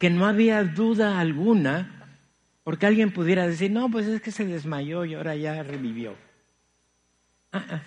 que 0.00 0.10
no 0.10 0.26
había 0.26 0.64
duda 0.64 1.20
alguna, 1.20 2.18
porque 2.64 2.86
alguien 2.86 3.12
pudiera 3.12 3.46
decir, 3.46 3.70
no, 3.70 3.88
pues 3.88 4.08
es 4.08 4.20
que 4.20 4.32
se 4.32 4.44
desmayó 4.44 5.04
y 5.04 5.14
ahora 5.14 5.36
ya 5.36 5.62
revivió. 5.62 6.16
Ah, 7.52 7.64
ah, 7.70 7.82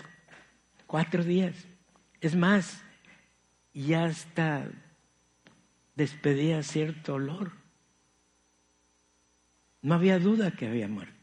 cuatro 0.86 1.22
días. 1.22 1.54
Es 2.22 2.34
más, 2.34 2.82
ya 3.74 4.04
hasta 4.06 4.66
despedía 5.94 6.62
cierto 6.62 7.14
olor. 7.14 7.52
No 9.82 9.94
había 9.94 10.18
duda 10.18 10.52
que 10.52 10.66
había 10.66 10.88
muerto. 10.88 11.17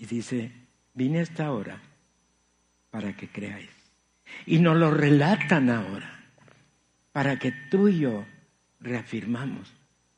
Y 0.00 0.06
dice, 0.06 0.50
vine 0.94 1.18
a 1.18 1.22
esta 1.22 1.52
hora 1.52 1.78
para 2.90 3.14
que 3.14 3.28
creáis. 3.28 3.68
Y 4.46 4.58
nos 4.58 4.74
lo 4.78 4.90
relatan 4.90 5.68
ahora, 5.68 6.24
para 7.12 7.38
que 7.38 7.52
tú 7.70 7.86
y 7.88 8.00
yo 8.00 8.24
reafirmamos, 8.80 9.70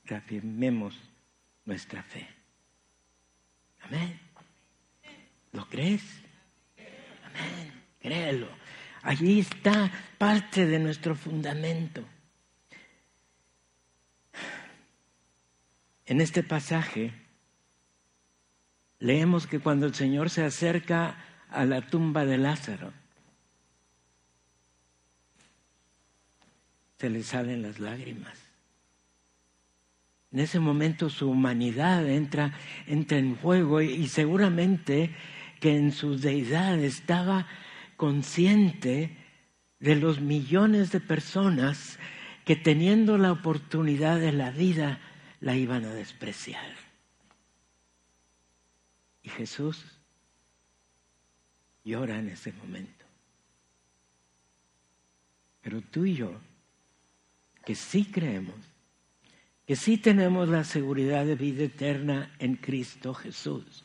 reafirmemos 0.05 0.97
nuestra 1.65 2.05
fe. 2.05 2.29
Amén. 3.81 4.21
¿Lo 5.51 5.69
crees? 5.69 6.05
Amén. 7.25 7.73
Créelo. 7.99 8.49
Allí 9.03 9.41
está 9.41 9.91
parte 10.17 10.65
de 10.65 10.79
nuestro 10.79 11.17
fundamento. 11.17 12.05
En 16.07 16.21
este 16.21 16.45
pasaje 16.45 17.22
leemos 19.02 19.49
que 19.49 19.59
cuando 19.59 19.87
el 19.87 19.94
Señor 19.94 20.30
se 20.30 20.44
acerca 20.44 21.16
a 21.50 21.64
la 21.64 21.82
tumba 21.82 22.25
de 22.25 22.38
Lázaro. 22.38 22.92
Se 26.99 27.11
le 27.11 27.25
salen 27.25 27.62
las 27.62 27.80
lágrimas. 27.80 28.38
En 30.30 30.38
ese 30.38 30.61
momento 30.61 31.11
su 31.11 31.28
humanidad 31.28 32.09
entra, 32.09 32.54
entra 32.87 33.18
en 33.18 33.35
juego 33.37 33.82
y, 33.82 34.06
seguramente 34.06 35.14
que 35.61 35.76
en 35.76 35.90
su 35.90 36.16
deidad 36.16 36.78
estaba 36.78 37.49
consciente 37.97 39.16
de 39.80 39.97
los 39.97 40.21
millones 40.21 40.92
de 40.92 41.00
personas 41.00 41.99
que 42.44 42.54
teniendo 42.54 43.18
la 43.18 43.32
oportunidad 43.32 44.21
de 44.21 44.32
la 44.32 44.50
vida 44.52 45.00
la 45.40 45.56
iban 45.56 45.85
a 45.85 45.92
despreciar. 45.92 46.91
Y 49.23 49.29
Jesús 49.29 49.85
llora 51.85 52.19
en 52.19 52.29
ese 52.29 52.52
momento. 52.52 53.05
Pero 55.61 55.81
tú 55.81 56.05
y 56.05 56.16
yo, 56.16 56.33
que 57.64 57.75
sí 57.75 58.05
creemos, 58.05 58.57
que 59.66 59.77
sí 59.77 59.96
tenemos 59.96 60.49
la 60.49 60.64
seguridad 60.64 61.25
de 61.25 61.37
vida 61.37 61.64
eterna 61.64 62.35
en 62.38 62.57
Cristo 62.57 63.14
Jesús, 63.14 63.85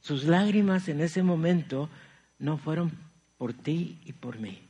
sus 0.00 0.24
lágrimas 0.24 0.88
en 0.88 1.00
ese 1.00 1.22
momento 1.22 1.88
no 2.38 2.58
fueron 2.58 2.92
por 3.38 3.52
ti 3.52 3.98
y 4.04 4.12
por 4.12 4.38
mí. 4.38 4.60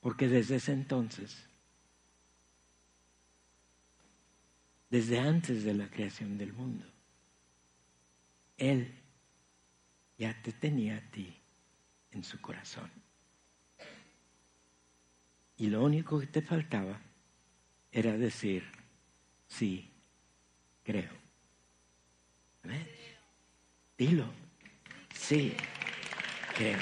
Porque 0.00 0.28
desde 0.28 0.56
ese 0.56 0.72
entonces, 0.72 1.46
desde 4.90 5.20
antes 5.20 5.62
de 5.64 5.74
la 5.74 5.88
creación 5.88 6.36
del 6.38 6.52
mundo, 6.52 6.91
Él 8.62 8.94
ya 10.16 10.40
te 10.40 10.52
tenía 10.52 10.96
a 10.96 11.00
ti 11.10 11.36
en 12.12 12.22
su 12.22 12.40
corazón. 12.40 12.88
Y 15.56 15.66
lo 15.66 15.82
único 15.82 16.20
que 16.20 16.28
te 16.28 16.42
faltaba 16.42 17.00
era 17.90 18.16
decir, 18.16 18.62
sí, 19.48 19.90
creo. 20.84 21.10
¿Ves? 22.62 22.86
Dilo, 23.98 24.32
sí, 25.12 25.56
creo. 26.54 26.78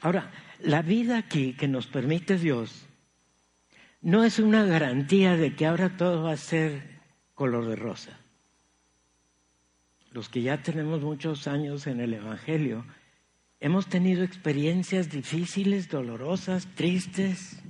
Ahora, 0.00 0.32
la 0.60 0.80
vida 0.80 1.18
aquí 1.18 1.52
que 1.52 1.68
nos 1.68 1.86
permite 1.86 2.38
Dios 2.38 2.83
no 4.04 4.22
es 4.22 4.38
una 4.38 4.66
garantía 4.66 5.34
de 5.34 5.56
que 5.56 5.64
ahora 5.64 5.96
todo 5.96 6.24
va 6.24 6.32
a 6.32 6.36
ser 6.36 7.00
color 7.32 7.66
de 7.66 7.74
rosa. 7.74 8.20
Los 10.10 10.28
que 10.28 10.42
ya 10.42 10.62
tenemos 10.62 11.00
muchos 11.00 11.48
años 11.48 11.86
en 11.86 12.00
el 12.00 12.12
Evangelio, 12.12 12.84
hemos 13.60 13.86
tenido 13.86 14.22
experiencias 14.22 15.10
difíciles, 15.10 15.88
dolorosas, 15.88 16.66
tristes, 16.74 17.62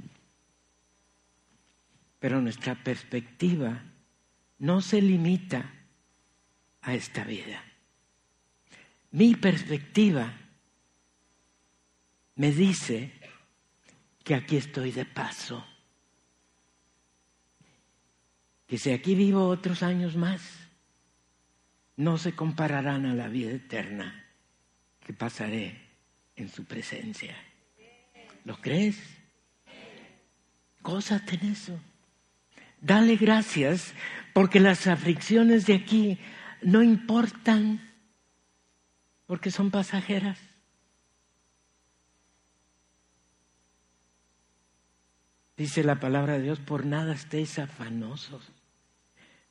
pero 2.19 2.41
nuestra 2.41 2.83
perspectiva 2.83 3.85
no 4.59 4.81
se 4.81 5.01
limita 5.01 5.73
a 6.83 6.95
esta 6.95 7.23
vida. 7.23 7.63
Mi 9.13 9.37
perspectiva 9.37 10.35
me 12.35 12.51
dice 12.51 13.13
que 14.25 14.35
aquí 14.35 14.57
estoy 14.57 14.91
de 14.91 15.05
paso 15.05 15.65
que 18.75 18.79
si 18.79 18.91
aquí 18.91 19.15
vivo 19.15 19.47
otros 19.47 19.85
años 19.85 20.17
más, 20.17 20.43
no 21.95 22.19
se 22.19 22.35
compararán 22.35 23.07
a 23.07 23.15
la 23.15 23.29
vida 23.29 23.53
eterna 23.53 24.27
que 24.99 25.13
pasaré 25.13 25.81
en 26.35 26.49
su 26.49 26.65
presencia. 26.65 27.37
¿Lo 28.45 28.61
crees? 28.61 28.99
Gózate 30.83 31.37
en 31.37 31.53
eso. 31.53 31.79
Dale 32.81 33.15
gracias 33.15 33.95
porque 34.33 34.59
las 34.59 34.89
aflicciones 34.89 35.67
de 35.67 35.77
aquí 35.77 36.19
no 36.61 36.83
importan 36.83 37.81
porque 39.27 39.53
son 39.53 39.71
pasajeras. 39.71 40.41
Dice 45.57 45.85
la 45.85 46.01
palabra 46.01 46.33
de 46.33 46.43
Dios, 46.43 46.59
por 46.59 46.85
nada 46.85 47.15
estéis 47.15 47.61
afanosos. 47.61 48.51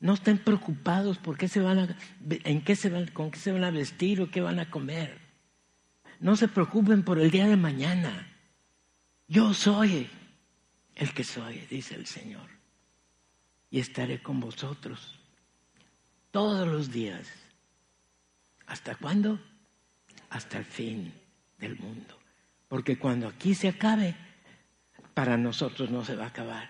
No 0.04 0.12
estén 0.12 0.36
preocupados 0.36 1.16
por 1.16 1.38
qué 1.38 1.48
se 1.48 1.60
van 1.60 1.78
a, 1.78 1.96
en 2.28 2.60
qué 2.62 2.76
se 2.76 2.90
van, 2.90 3.06
con 3.06 3.30
qué 3.30 3.38
se 3.38 3.52
van 3.52 3.64
a 3.64 3.70
vestir 3.70 4.20
o 4.20 4.30
qué 4.30 4.42
van 4.42 4.58
a 4.58 4.68
comer. 4.68 5.18
No 6.20 6.36
se 6.36 6.46
preocupen 6.46 7.02
por 7.02 7.18
el 7.18 7.30
día 7.30 7.46
de 7.46 7.56
mañana. 7.56 8.28
Yo 9.28 9.54
soy 9.54 10.10
el 10.94 11.14
que 11.14 11.24
soy, 11.24 11.56
dice 11.70 11.94
el 11.94 12.04
Señor. 12.04 12.50
Y 13.70 13.80
estaré 13.80 14.22
con 14.22 14.40
vosotros 14.40 15.18
todos 16.30 16.68
los 16.68 16.92
días. 16.92 17.26
¿Hasta 18.66 18.96
cuándo? 18.96 19.40
Hasta 20.28 20.58
el 20.58 20.66
fin 20.66 21.14
del 21.56 21.78
mundo. 21.78 22.18
Porque 22.68 22.98
cuando 22.98 23.26
aquí 23.26 23.54
se 23.54 23.68
acabe, 23.68 24.14
para 25.14 25.38
nosotros 25.38 25.88
no 25.88 26.04
se 26.04 26.14
va 26.14 26.24
a 26.24 26.28
acabar. 26.28 26.68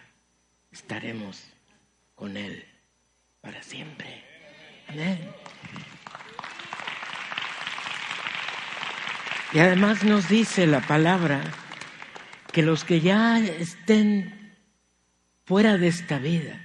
Estaremos 0.70 1.42
con 2.14 2.36
Él 2.36 2.64
para 3.44 3.62
siempre. 3.62 4.24
Amén. 4.88 5.18
Y 9.52 9.58
además 9.60 10.02
nos 10.02 10.28
dice 10.28 10.66
la 10.66 10.80
palabra 10.80 11.40
que 12.50 12.62
los 12.62 12.84
que 12.84 13.00
ya 13.00 13.38
estén 13.38 14.52
fuera 15.44 15.78
de 15.78 15.88
esta 15.88 16.18
vida, 16.18 16.60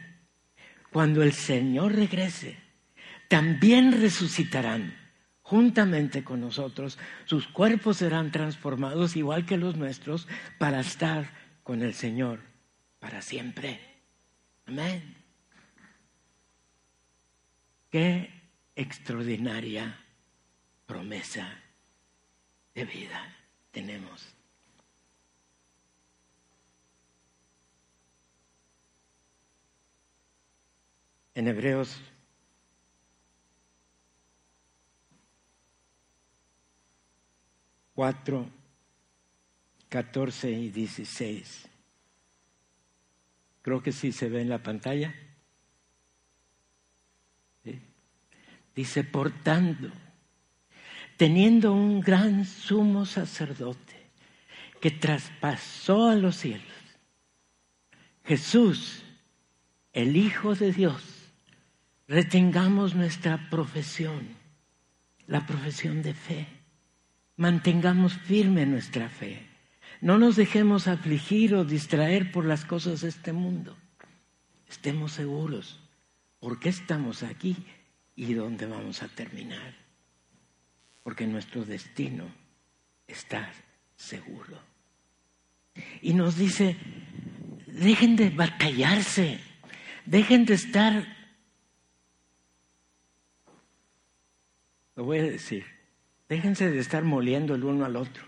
cuando 0.92 1.22
el 1.22 1.34
Señor 1.34 1.94
regrese, 1.94 2.58
también 3.28 4.02
resucitarán 4.02 4.98
juntamente 5.44 6.24
con 6.24 6.42
nosotros. 6.42 6.98
Sus 7.26 7.48
cuerpos 7.48 7.98
serán 7.98 8.32
transformados 8.32 9.16
igual 9.16 9.46
que 9.46 9.58
los 9.58 9.76
nuestros 9.76 10.28
para 10.58 10.80
estar 10.80 11.30
con 11.64 11.84
el 11.84 11.94
Señor 11.94 12.40
para 13.00 13.22
siempre. 13.22 13.80
Amén. 14.66 15.19
Qué 17.90 18.30
extraordinaria 18.76 20.00
promesa 20.86 21.48
de 22.74 22.86
vida 22.86 23.36
tenemos. 23.72 24.36
En 31.34 31.48
Hebreos 31.48 32.00
cuatro, 38.00 38.50
catorce 39.90 40.50
y 40.52 40.70
dieciséis. 40.70 41.68
Creo 43.62 43.84
que 43.84 43.92
sí 43.92 44.14
se 44.14 44.30
ve 44.30 44.42
en 44.42 44.48
la 44.48 44.64
pantalla. 44.64 45.14
Dice, 48.80 49.04
por 49.04 49.34
teniendo 51.18 51.74
un 51.74 52.00
gran 52.00 52.46
sumo 52.46 53.06
sacerdote 53.06 54.10
que 54.80 54.90
traspasó 54.90 56.08
a 56.08 56.16
los 56.16 56.38
cielos, 56.38 56.64
Jesús, 58.24 59.04
el 59.92 60.16
Hijo 60.16 60.56
de 60.56 60.72
Dios, 60.72 61.04
retengamos 62.08 62.96
nuestra 62.96 63.50
profesión, 63.50 64.30
la 65.28 65.46
profesión 65.46 66.02
de 66.02 66.14
fe. 66.14 66.48
Mantengamos 67.36 68.14
firme 68.14 68.66
nuestra 68.66 69.10
fe. 69.10 69.46
No 70.00 70.18
nos 70.18 70.38
dejemos 70.38 70.88
afligir 70.88 71.54
o 71.54 71.66
distraer 71.66 72.32
por 72.32 72.46
las 72.46 72.64
cosas 72.64 73.02
de 73.02 73.10
este 73.10 73.34
mundo. 73.34 73.76
Estemos 74.70 75.12
seguros. 75.12 75.82
¿Por 76.40 76.62
qué 76.62 76.70
estamos 76.70 77.24
aquí 77.24 77.58
y 78.20 78.34
dónde 78.34 78.66
vamos 78.66 79.02
a 79.02 79.08
terminar? 79.08 79.74
Porque 81.04 81.26
nuestro 81.26 81.64
destino 81.64 82.30
está 83.08 83.50
seguro. 83.96 84.60
Y 86.02 86.14
nos 86.14 86.36
dice, 86.36 86.76
dejen 87.66 88.18
de 88.18 88.30
batallarse, 88.30 89.40
dejen 90.06 90.46
de 90.46 90.56
estar, 90.56 91.08
lo 94.98 95.06
voy 95.06 95.20
a 95.20 95.24
decir, 95.24 95.64
déjense 96.28 96.70
de 96.70 96.80
estar 96.80 97.06
moliendo 97.06 97.56
el 97.56 97.64
uno 97.64 97.86
al 97.86 97.96
otro. 97.96 98.26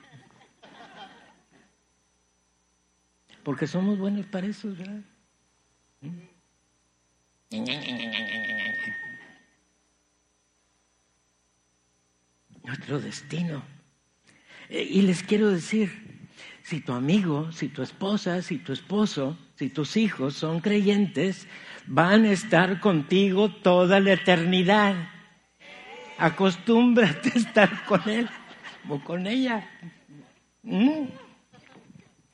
Porque 3.44 3.68
somos 3.68 4.00
buenos 4.00 4.26
para 4.28 4.48
eso. 4.48 4.74
Destino. 13.00 13.64
Eh, 14.70 14.88
y 14.90 15.02
les 15.02 15.24
quiero 15.24 15.50
decir, 15.50 16.28
si 16.64 16.82
tu 16.82 16.94
amigo, 16.94 17.52
si 17.52 17.68
tu 17.68 17.82
esposa, 17.82 18.42
si 18.42 18.58
tu 18.58 18.74
esposo, 18.74 19.38
si 19.56 19.70
tus 19.70 19.98
hijos 19.98 20.36
son 20.36 20.60
creyentes, 20.60 21.48
van 21.88 22.26
a 22.26 22.32
estar 22.32 22.80
contigo 22.80 23.50
toda 23.50 24.00
la 24.00 24.14
eternidad. 24.14 24.96
Acostúmbrate 26.18 27.30
a 27.30 27.38
estar 27.38 27.86
con 27.86 28.08
él 28.10 28.30
o 28.88 29.00
con 29.00 29.28
ella. 29.28 29.70
¿Mm? 30.64 31.08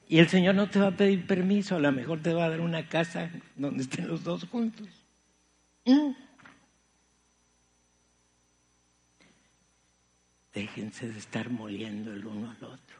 Y 0.10 0.20
el 0.20 0.28
Señor 0.30 0.56
no 0.56 0.70
te 0.70 0.80
va 0.80 0.88
a 0.88 0.98
pedir 0.98 1.26
permiso, 1.28 1.76
a 1.76 1.80
lo 1.80 1.91
mejor 1.91 2.22
te 2.22 2.34
va 2.34 2.46
a 2.46 2.50
dar 2.50 2.62
una 2.62 2.88
casa 2.88 3.30
donde 3.56 3.84
estén 3.84 4.08
los 4.08 4.24
dos 4.24 4.46
juntos. 4.46 4.88
¿Mm? 5.86 6.27
Déjense 10.58 11.08
de 11.08 11.20
estar 11.20 11.52
moliendo 11.52 12.12
el 12.12 12.26
uno 12.26 12.50
al 12.50 12.63
otro. 12.63 12.98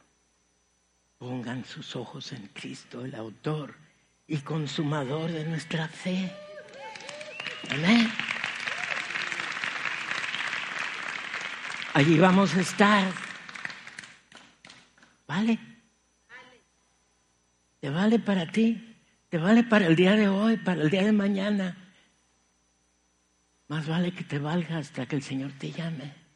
Pongan 1.18 1.64
sus 1.64 1.96
ojos 1.96 2.30
en 2.30 2.46
Cristo, 2.54 3.04
el 3.04 3.16
autor 3.16 3.74
y 4.28 4.36
consumador 4.36 5.32
de 5.32 5.44
nuestra 5.44 5.88
fe. 5.88 6.32
Amén. 7.68 8.08
Allí 11.94 12.16
vamos 12.16 12.54
a 12.54 12.60
estar. 12.60 13.12
¿Vale? 15.26 15.58
Te 17.80 17.90
vale 17.90 18.20
para 18.20 18.46
ti, 18.52 18.96
te 19.30 19.38
vale 19.38 19.64
para 19.64 19.88
el 19.88 19.96
día 19.96 20.12
de 20.12 20.28
hoy, 20.28 20.58
para 20.58 20.80
el 20.80 20.90
día 20.90 21.02
de 21.02 21.10
mañana. 21.10 21.76
Más 23.66 23.88
vale 23.88 24.12
que 24.12 24.22
te 24.22 24.38
valga 24.38 24.78
hasta 24.78 25.06
que 25.06 25.16
el 25.16 25.24
Señor 25.24 25.50
te 25.58 25.72
llame. 25.72 26.27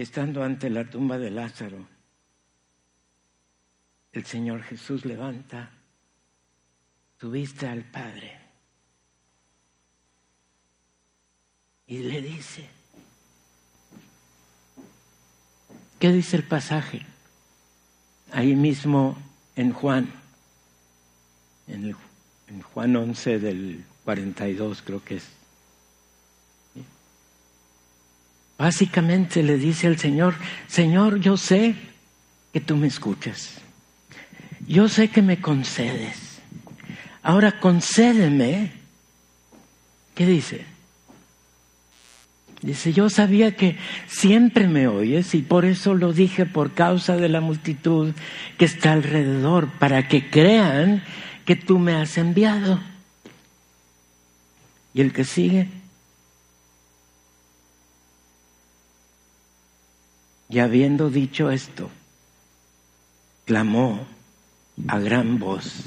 Estando 0.00 0.42
ante 0.42 0.70
la 0.70 0.88
tumba 0.88 1.18
de 1.18 1.30
Lázaro, 1.30 1.86
el 4.12 4.24
Señor 4.24 4.62
Jesús 4.62 5.04
levanta 5.04 5.72
su 7.20 7.30
vista 7.30 7.70
al 7.70 7.84
Padre 7.84 8.40
y 11.86 11.98
le 11.98 12.22
dice, 12.22 12.66
¿Qué 15.98 16.10
dice 16.10 16.38
el 16.38 16.44
pasaje? 16.44 17.04
Ahí 18.32 18.56
mismo 18.56 19.18
en 19.54 19.74
Juan, 19.74 20.10
en, 21.68 21.94
Juan 22.62 22.96
11 22.96 23.38
del 23.38 23.84
42 24.04 24.80
creo 24.80 25.04
que 25.04 25.16
es. 25.16 25.39
Básicamente 28.60 29.42
le 29.42 29.56
dice 29.56 29.86
al 29.86 29.98
Señor, 29.98 30.34
Señor, 30.68 31.18
yo 31.18 31.38
sé 31.38 31.76
que 32.52 32.60
tú 32.60 32.76
me 32.76 32.88
escuchas. 32.88 33.54
Yo 34.68 34.86
sé 34.86 35.08
que 35.08 35.22
me 35.22 35.40
concedes. 35.40 36.42
Ahora 37.22 37.58
concédeme. 37.58 38.72
¿Qué 40.14 40.26
dice? 40.26 40.66
Dice, 42.60 42.92
yo 42.92 43.08
sabía 43.08 43.56
que 43.56 43.78
siempre 44.06 44.68
me 44.68 44.88
oyes 44.88 45.34
y 45.34 45.40
por 45.40 45.64
eso 45.64 45.94
lo 45.94 46.12
dije 46.12 46.44
por 46.44 46.74
causa 46.74 47.16
de 47.16 47.30
la 47.30 47.40
multitud 47.40 48.12
que 48.58 48.66
está 48.66 48.92
alrededor, 48.92 49.70
para 49.78 50.06
que 50.06 50.28
crean 50.28 51.02
que 51.46 51.56
tú 51.56 51.78
me 51.78 51.94
has 51.94 52.18
enviado. 52.18 52.78
Y 54.92 55.00
el 55.00 55.14
que 55.14 55.24
sigue, 55.24 55.79
y 60.50 60.58
habiendo 60.58 61.10
dicho 61.10 61.50
esto, 61.50 61.88
clamó 63.44 64.06
a 64.88 64.98
gran 64.98 65.38
voz, 65.38 65.84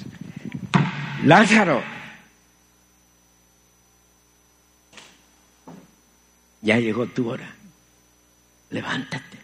Lázaro, 1.26 1.84
ya 6.62 6.80
llegó 6.80 7.08
tu 7.08 7.30
hora, 7.30 7.54
levántate. 8.70 9.38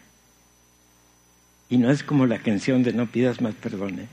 Y 1.68 1.78
no 1.78 1.92
es 1.92 2.02
como 2.02 2.26
la 2.26 2.40
canción 2.40 2.82
de 2.82 2.94
no 2.94 3.06
pidas 3.06 3.42
más 3.42 3.54
perdón. 3.56 4.00
¿eh? 4.00 4.08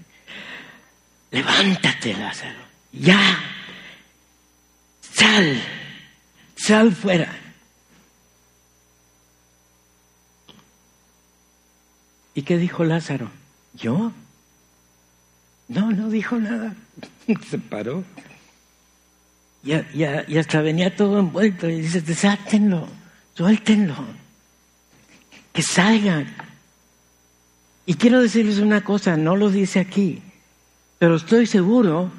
Levántate, 1.30 2.14
Lázaro, 2.14 2.58
ya, 2.92 3.38
sal, 5.00 5.62
sal 6.56 6.92
fuera. 6.92 7.45
¿Y 12.36 12.42
qué 12.42 12.56
dijo 12.56 12.84
Lázaro? 12.84 13.30
¿Yo? 13.74 14.12
No, 15.66 15.90
no 15.90 16.08
dijo 16.08 16.36
nada. 16.36 16.76
Se 17.50 17.58
paró 17.58 18.04
y, 19.66 20.36
hasta 20.38 20.60
venía 20.60 20.94
todo 20.94 21.18
envuelto 21.18 21.68
y 21.68 21.80
dice, 21.80 22.00
desátenlo, 22.00 22.86
suéltenlo, 23.34 23.96
que 25.52 25.62
salgan. 25.62 26.32
Y 27.84 27.94
quiero 27.94 28.22
decirles 28.22 28.58
una 28.58 28.84
cosa, 28.84 29.16
no 29.16 29.34
lo 29.36 29.50
dice 29.50 29.80
aquí, 29.80 30.22
pero 30.98 31.16
estoy 31.16 31.46
seguro 31.46 32.10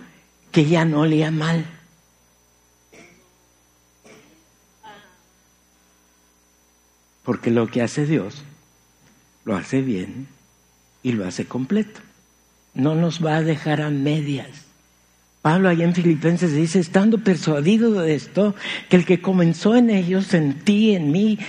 que 0.52 0.66
ya 0.66 0.84
no 0.84 1.06
leía 1.06 1.32
mal. 1.32 1.66
Porque 7.24 7.52
lo 7.52 7.68
que 7.68 7.82
hace 7.82 8.06
Dios, 8.06 8.44
lo 9.48 9.56
hace 9.56 9.82
bien 9.82 10.28
y 11.02 11.14
lo 11.14 11.26
hace 11.26 11.46
completo. 11.46 12.02
No 12.74 12.96
nos 12.96 13.26
va 13.26 13.38
a 13.38 13.42
dejar 13.42 13.82
a 13.82 13.90
medias. 13.90 14.50
Pablo 15.42 15.70
allá 15.70 15.86
en 15.86 15.96
Filipenses 15.96 16.54
dice, 16.54 16.80
estando 16.80 17.20
persuadido 17.20 17.94
de 17.94 18.14
esto, 18.14 18.56
que 18.90 18.98
el 18.98 19.06
que 19.06 19.22
comenzó 19.22 19.78
en 19.78 19.90
ellos, 19.90 20.34
en 20.34 20.60
ti, 20.60 20.96
en 20.96 21.14
mí, 21.14 21.40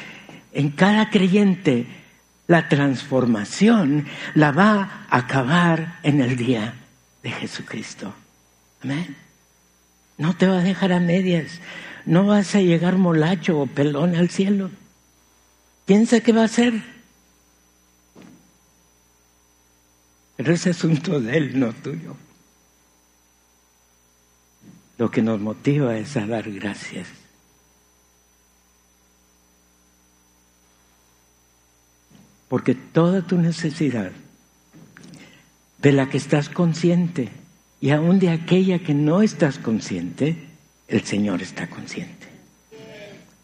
en 0.53 0.71
cada 0.71 1.11
creyente, 1.11 1.87
la 2.47 2.69
transformación 2.69 4.07
la 4.35 4.53
va 4.53 5.07
a 5.11 5.19
acabar 5.19 5.99
en 6.05 6.21
el 6.21 6.37
día 6.37 6.75
de 7.25 7.33
Jesucristo. 7.33 8.15
Amén. 8.81 9.17
No 10.19 10.37
te 10.37 10.47
va 10.47 10.61
a 10.61 10.63
dejar 10.63 10.93
a 10.93 11.01
medias. 11.01 11.61
No 12.07 12.27
vas 12.27 12.55
a 12.55 12.61
llegar 12.61 12.97
molacho 12.97 13.59
o 13.59 13.67
pelón 13.67 14.15
al 14.15 14.31
cielo. 14.31 14.71
Piensa 15.85 16.21
qué 16.21 16.33
va 16.33 16.43
a 16.43 16.45
hacer. 16.45 16.98
Pero 20.39 20.55
ese 20.55 20.71
asunto 20.71 21.21
de 21.21 21.37
él, 21.37 21.59
no 21.59 21.73
tuyo. 21.73 22.17
Lo 24.97 25.11
que 25.11 25.21
nos 25.21 25.41
motiva 25.41 25.99
es 25.99 26.17
a 26.17 26.29
dar 26.29 26.49
gracias. 26.49 27.09
Porque 32.49 32.77
toda 32.77 33.27
tu 33.27 33.37
necesidad 33.37 34.13
de 35.79 35.93
la 35.93 36.09
que 36.09 36.19
estás 36.19 36.49
consciente 36.49 37.31
y 37.81 37.91
aún 37.91 38.21
de 38.21 38.31
aquella 38.31 38.79
que 38.79 38.95
no 38.95 39.23
estás 39.23 39.59
consciente, 39.59 40.37
el 40.87 41.03
Señor 41.03 41.43
está 41.43 41.69
consciente. 41.69 42.29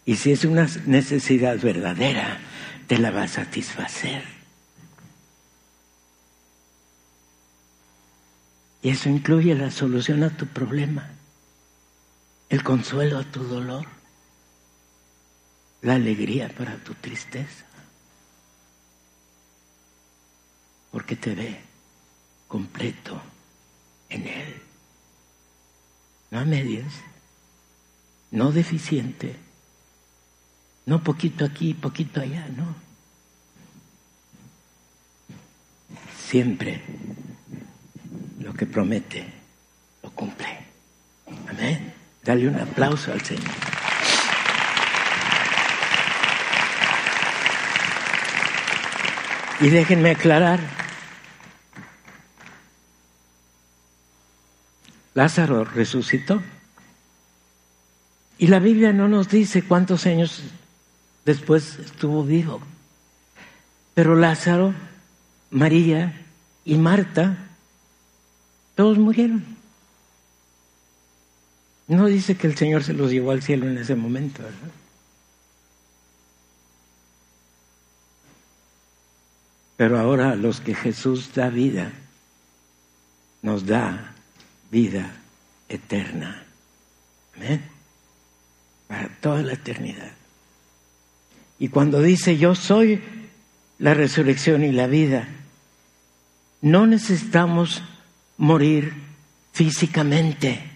Y 0.05 0.15
si 0.15 0.31
es 0.31 0.45
una 0.45 0.69
necesidad 0.87 1.59
verdadera, 1.59 2.39
te 2.87 2.99
la 2.99 3.11
va 3.11 3.25
a 3.25 3.29
satisfacer. 3.29 4.44
Y 8.85 8.91
eso 8.91 9.09
incluye 9.09 9.57
la 9.57 9.73
solución 9.73 10.23
a 10.23 10.37
tu 10.37 10.47
problema 10.47 11.11
el 12.55 12.63
consuelo 12.63 13.19
a 13.19 13.25
tu 13.25 13.43
dolor, 13.43 13.85
la 15.83 15.95
alegría 15.95 16.49
para 16.49 16.77
tu 16.77 16.95
tristeza, 16.95 17.65
porque 20.93 21.17
te 21.17 21.35
ve 21.35 21.61
completo 22.47 23.21
en 24.09 24.29
Él, 24.29 24.63
no 26.31 26.39
a 26.39 26.45
medias, 26.45 26.93
no 28.31 28.53
deficiente, 28.53 29.37
no 30.87 31.03
poquito 31.03 31.45
aquí, 31.45 31.75
poquito 31.75 32.21
allá, 32.21 32.47
no. 32.49 32.77
Siempre 36.29 36.83
lo 38.45 38.53
que 38.53 38.67
promete 38.67 39.25
lo 40.03 40.11
cumple. 40.11 40.47
Amén. 41.49 41.95
Dale 42.23 42.47
un 42.49 42.57
aplauso 42.57 43.11
al 43.11 43.23
Señor. 43.23 43.51
Y 49.61 49.69
déjenme 49.71 50.11
aclarar. 50.11 50.61
Lázaro 55.15 55.65
resucitó. 55.65 56.43
Y 58.37 58.49
la 58.49 58.59
Biblia 58.59 58.93
no 58.93 59.09
nos 59.09 59.29
dice 59.31 59.63
cuántos 59.63 60.05
años 60.07 60.43
después 61.25 61.79
estuvo 61.79 62.25
vivo. 62.25 62.61
Pero 63.95 64.17
Lázaro, 64.17 64.75
María 65.51 66.21
y 66.65 66.75
Marta, 66.77 67.39
todos 68.75 68.99
murieron. 68.99 69.45
No 71.87 72.07
dice 72.07 72.37
que 72.37 72.47
el 72.47 72.57
Señor 72.57 72.83
se 72.83 72.95
los 72.95 73.11
llevó 73.11 73.31
al 73.31 73.43
cielo 73.43 73.69
en 73.69 73.79
ese 73.79 73.95
momento, 73.95 74.43
¿verdad? 74.43 74.73
Pero 79.77 79.99
ahora 79.99 80.31
a 80.31 80.37
los 80.37 80.61
que 80.61 80.75
Jesús 80.75 81.35
da 81.35 81.51
vida, 81.51 81.93
nos 83.43 83.67
da 83.67 84.15
vida 84.71 85.15
eterna. 85.69 86.45
Amén. 87.37 87.63
Para 88.87 89.09
toda 89.21 89.43
la 89.43 89.55
eternidad. 89.55 90.13
Y 91.59 91.69
cuando 91.69 92.01
dice 92.01 92.39
yo 92.39 92.55
soy 92.55 93.03
la 93.79 93.95
resurrección 93.95 94.65
y 94.65 94.73
la 94.73 94.87
vida, 94.87 95.29
no 96.63 96.87
necesitamos 96.87 97.83
morir 98.37 98.93
físicamente. 99.53 100.71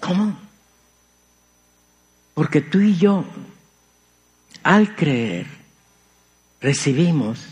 ¿Cómo? 0.00 0.36
Porque 2.34 2.60
tú 2.60 2.80
y 2.80 2.96
yo, 2.96 3.24
al 4.62 4.96
creer, 4.96 5.46
recibimos 6.60 7.44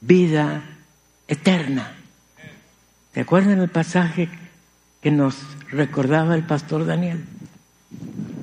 vida 0.00 0.62
eterna. 1.28 1.96
¿Te 3.12 3.20
acuerdan 3.20 3.60
el 3.60 3.68
pasaje 3.68 4.28
que 5.00 5.10
nos 5.10 5.36
recordaba 5.70 6.34
el 6.34 6.44
pastor 6.44 6.86
Daniel? 6.86 7.24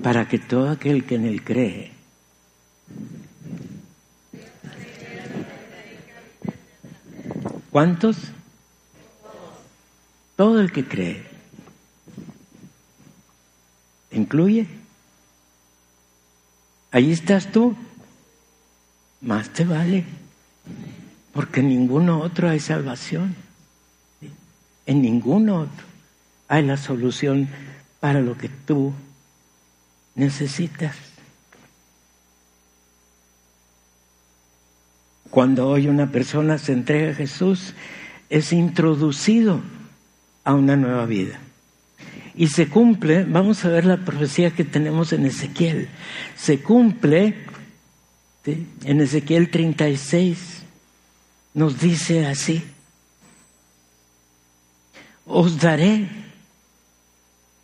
Para 0.04 0.28
que 0.28 0.39
todo 0.39 0.70
aquel 0.70 1.06
que 1.06 1.15
en 1.15 1.26
él 1.26 1.43
cree 1.43 1.96
¿Cuántos? 7.71 8.17
Todo 10.36 10.60
el 10.60 10.71
que 10.71 10.88
cree 10.88 11.38
incluye. 14.17 14.67
Ahí 16.91 17.12
estás 17.12 17.51
tú. 17.51 17.75
Más 19.21 19.49
te 19.49 19.63
vale. 19.63 20.06
Porque 21.34 21.62
en 21.62 21.69
ninguno 21.69 22.19
otro 22.19 22.49
hay 22.49 22.60
salvación. 22.60 23.36
En 24.86 25.01
ninguno 25.01 25.62
otro 25.62 25.86
hay 26.47 26.63
la 26.65 26.77
solución 26.77 27.49
para 27.99 28.21
lo 28.21 28.38
que 28.38 28.49
tú 28.49 28.93
necesitas. 30.15 30.95
Cuando 35.29 35.67
hoy 35.67 35.87
una 35.87 36.11
persona 36.11 36.57
se 36.57 36.73
entrega 36.73 37.11
a 37.11 37.15
Jesús, 37.15 37.73
es 38.29 38.53
introducido 38.53 39.61
a 40.43 40.53
una 40.53 40.75
nueva 40.75 41.05
vida. 41.05 41.39
Y 42.35 42.47
se 42.47 42.69
cumple, 42.69 43.23
vamos 43.23 43.65
a 43.65 43.69
ver 43.69 43.85
la 43.85 43.97
profecía 43.97 44.51
que 44.51 44.63
tenemos 44.63 45.11
en 45.11 45.25
Ezequiel. 45.25 45.89
Se 46.35 46.59
cumple 46.59 47.35
en 48.45 49.01
Ezequiel 49.01 49.49
36, 49.49 50.63
nos 51.53 51.79
dice 51.79 52.27
así, 52.27 52.63
os 55.25 55.59
daré, 55.59 56.07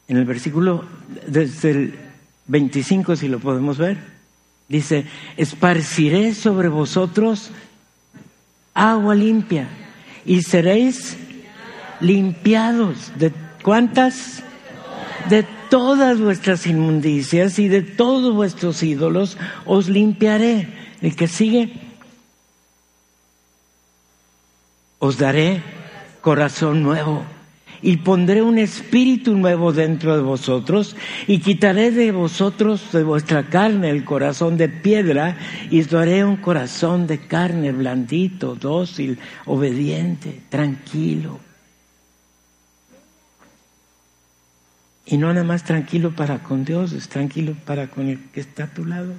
en 0.08 0.18
el 0.18 0.26
versículo 0.26 0.84
desde 1.28 1.72
el 1.72 2.00
25 2.48 3.16
si 3.16 3.30
lo 3.30 3.40
podemos 3.40 3.78
ver, 3.78 3.98
dice, 4.68 5.06
esparciré 5.38 6.34
sobre 6.34 6.70
vosotros 6.70 7.52
agua 8.74 9.16
limpia 9.16 9.68
y 10.26 10.42
seréis 10.42 11.18
limpiados 12.00 13.12
de 13.18 13.32
cuántas 13.62 14.44
de 15.30 15.44
todas 15.70 16.20
vuestras 16.20 16.68
inmundicias 16.68 17.58
y 17.60 17.68
de 17.68 17.82
todos 17.82 18.34
vuestros 18.36 18.84
ídolos 18.84 19.38
os 19.66 19.90
limpiaré. 19.90 20.68
El 21.02 21.16
que 21.16 21.28
sigue, 21.28 21.74
os 25.00 25.18
daré 25.18 25.62
corazón 26.22 26.82
nuevo 26.82 27.26
y 27.84 27.98
pondré 27.98 28.42
un 28.42 28.58
espíritu 28.58 29.36
nuevo 29.36 29.74
dentro 29.74 30.16
de 30.16 30.24
vosotros 30.24 30.96
y 31.28 31.40
quitaré 31.40 31.92
de 31.92 32.12
vosotros, 32.14 32.92
de 32.94 33.04
vuestra 33.04 33.50
carne, 33.50 33.90
el 33.90 34.06
corazón 34.06 34.58
de 34.58 34.70
piedra 34.70 35.38
y 35.70 35.82
os 35.82 35.90
daré 35.90 36.24
un 36.24 36.38
corazón 36.38 37.06
de 37.06 37.20
carne 37.20 37.74
blandito, 37.74 38.56
dócil, 38.56 39.20
obediente, 39.46 40.42
tranquilo. 40.50 41.40
Y 45.06 45.18
no 45.18 45.28
nada 45.34 45.44
más 45.44 45.66
tranquilo 45.66 46.16
para 46.16 46.40
con 46.42 46.64
Dios, 46.64 46.94
es 46.94 47.10
tranquilo 47.10 47.56
para 47.66 47.88
con 47.88 48.08
el 48.08 48.20
que 48.32 48.40
está 48.40 48.64
a 48.64 48.74
tu 48.74 48.86
lado. 48.86 49.14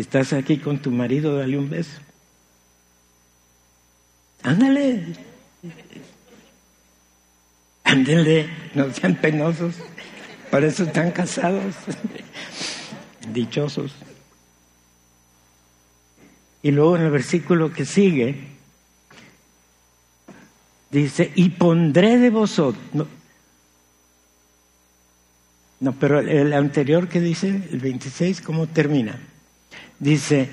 Estás 0.00 0.32
aquí 0.32 0.58
con 0.58 0.78
tu 0.80 0.90
marido, 0.90 1.36
dale 1.38 1.56
un 1.56 1.70
beso. 1.70 1.98
Ándale. 4.42 5.04
Ándale, 7.84 8.48
no 8.74 8.92
sean 8.92 9.14
penosos. 9.16 9.76
Para 10.50 10.66
eso 10.66 10.84
están 10.84 11.10
casados. 11.12 11.74
Dichosos. 13.32 13.92
Y 16.62 16.70
luego 16.72 16.96
en 16.96 17.02
el 17.02 17.10
versículo 17.10 17.72
que 17.72 17.84
sigue, 17.84 18.34
dice, 20.90 21.32
y 21.34 21.50
pondré 21.50 22.18
de 22.18 22.30
vosotros. 22.30 22.82
No, 22.92 23.06
no, 25.78 25.92
pero 25.92 26.20
el 26.20 26.52
anterior 26.52 27.08
que 27.08 27.20
dice, 27.20 27.48
el 27.70 27.78
26, 27.78 28.40
¿cómo 28.40 28.66
termina? 28.66 29.20
Dice, 29.98 30.48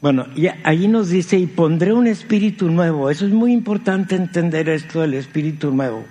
bueno, 0.00 0.26
y 0.36 0.46
ahí 0.62 0.86
nos 0.86 1.08
dice, 1.08 1.38
y 1.38 1.46
pondré 1.46 1.92
un 1.92 2.06
espíritu 2.06 2.70
nuevo. 2.70 3.10
Eso 3.10 3.26
es 3.26 3.32
muy 3.32 3.52
importante 3.52 4.14
entender 4.14 4.68
esto 4.68 5.00
del 5.00 5.14
espíritu 5.14 5.72
nuevo. 5.72 6.04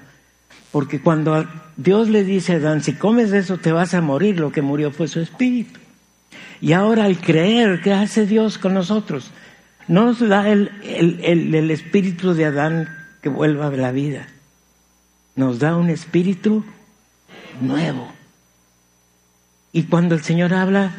Porque 0.72 1.02
cuando 1.02 1.46
Dios 1.78 2.10
le 2.10 2.24
dice 2.26 2.54
a 2.54 2.56
Adán, 2.58 2.84
si 2.84 2.94
comes 2.94 3.32
eso 3.32 3.58
te 3.58 3.72
vas 3.72 3.94
a 3.94 4.02
morir, 4.02 4.40
lo 4.40 4.52
que 4.52 4.62
murió 4.62 4.92
fue 4.92 5.08
su 5.08 5.22
espíritu. 5.22 5.80
Y 6.60 6.74
ahora 6.74 7.06
al 7.06 7.18
creer, 7.20 7.82
¿qué 7.82 7.94
hace 7.94 8.26
Dios 8.26 8.58
con 8.58 8.74
nosotros? 8.74 9.32
No 9.88 10.06
nos 10.06 10.20
da 10.20 10.50
el, 10.50 10.70
el 10.84 11.72
espíritu 11.72 12.34
de 12.34 12.46
Adán 12.46 12.90
que 13.22 13.30
vuelva 13.30 13.68
a 13.68 13.72
la 13.72 13.94
vida. 13.94 14.28
Nos 15.38 15.60
da 15.60 15.78
un 15.78 15.90
espíritu 15.90 16.66
nuevo. 17.62 18.17
Y 19.78 19.84
cuando 19.84 20.16
el 20.16 20.24
Señor 20.24 20.56
habla 20.56 20.92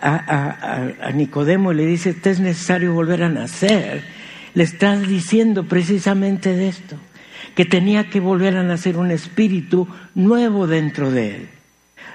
a, 0.00 1.10
Nicodemo 1.12 1.72
y 1.72 1.74
le 1.74 1.84
dice, 1.84 2.14
te 2.14 2.30
es 2.30 2.38
necesario 2.38 2.94
volver 2.94 3.24
a 3.24 3.28
nacer, 3.28 4.04
le 4.54 4.62
está 4.62 4.96
diciendo 4.96 5.66
precisamente 5.66 6.54
de 6.54 6.68
esto, 6.68 6.94
que 7.56 7.64
tenía 7.64 8.08
que 8.08 8.20
volver 8.20 8.56
a 8.56 8.62
nacer 8.62 8.98
un 8.98 9.10
espíritu 9.10 9.88
nuevo 10.14 10.68
dentro 10.68 11.10
de 11.10 11.34
él, 11.34 11.48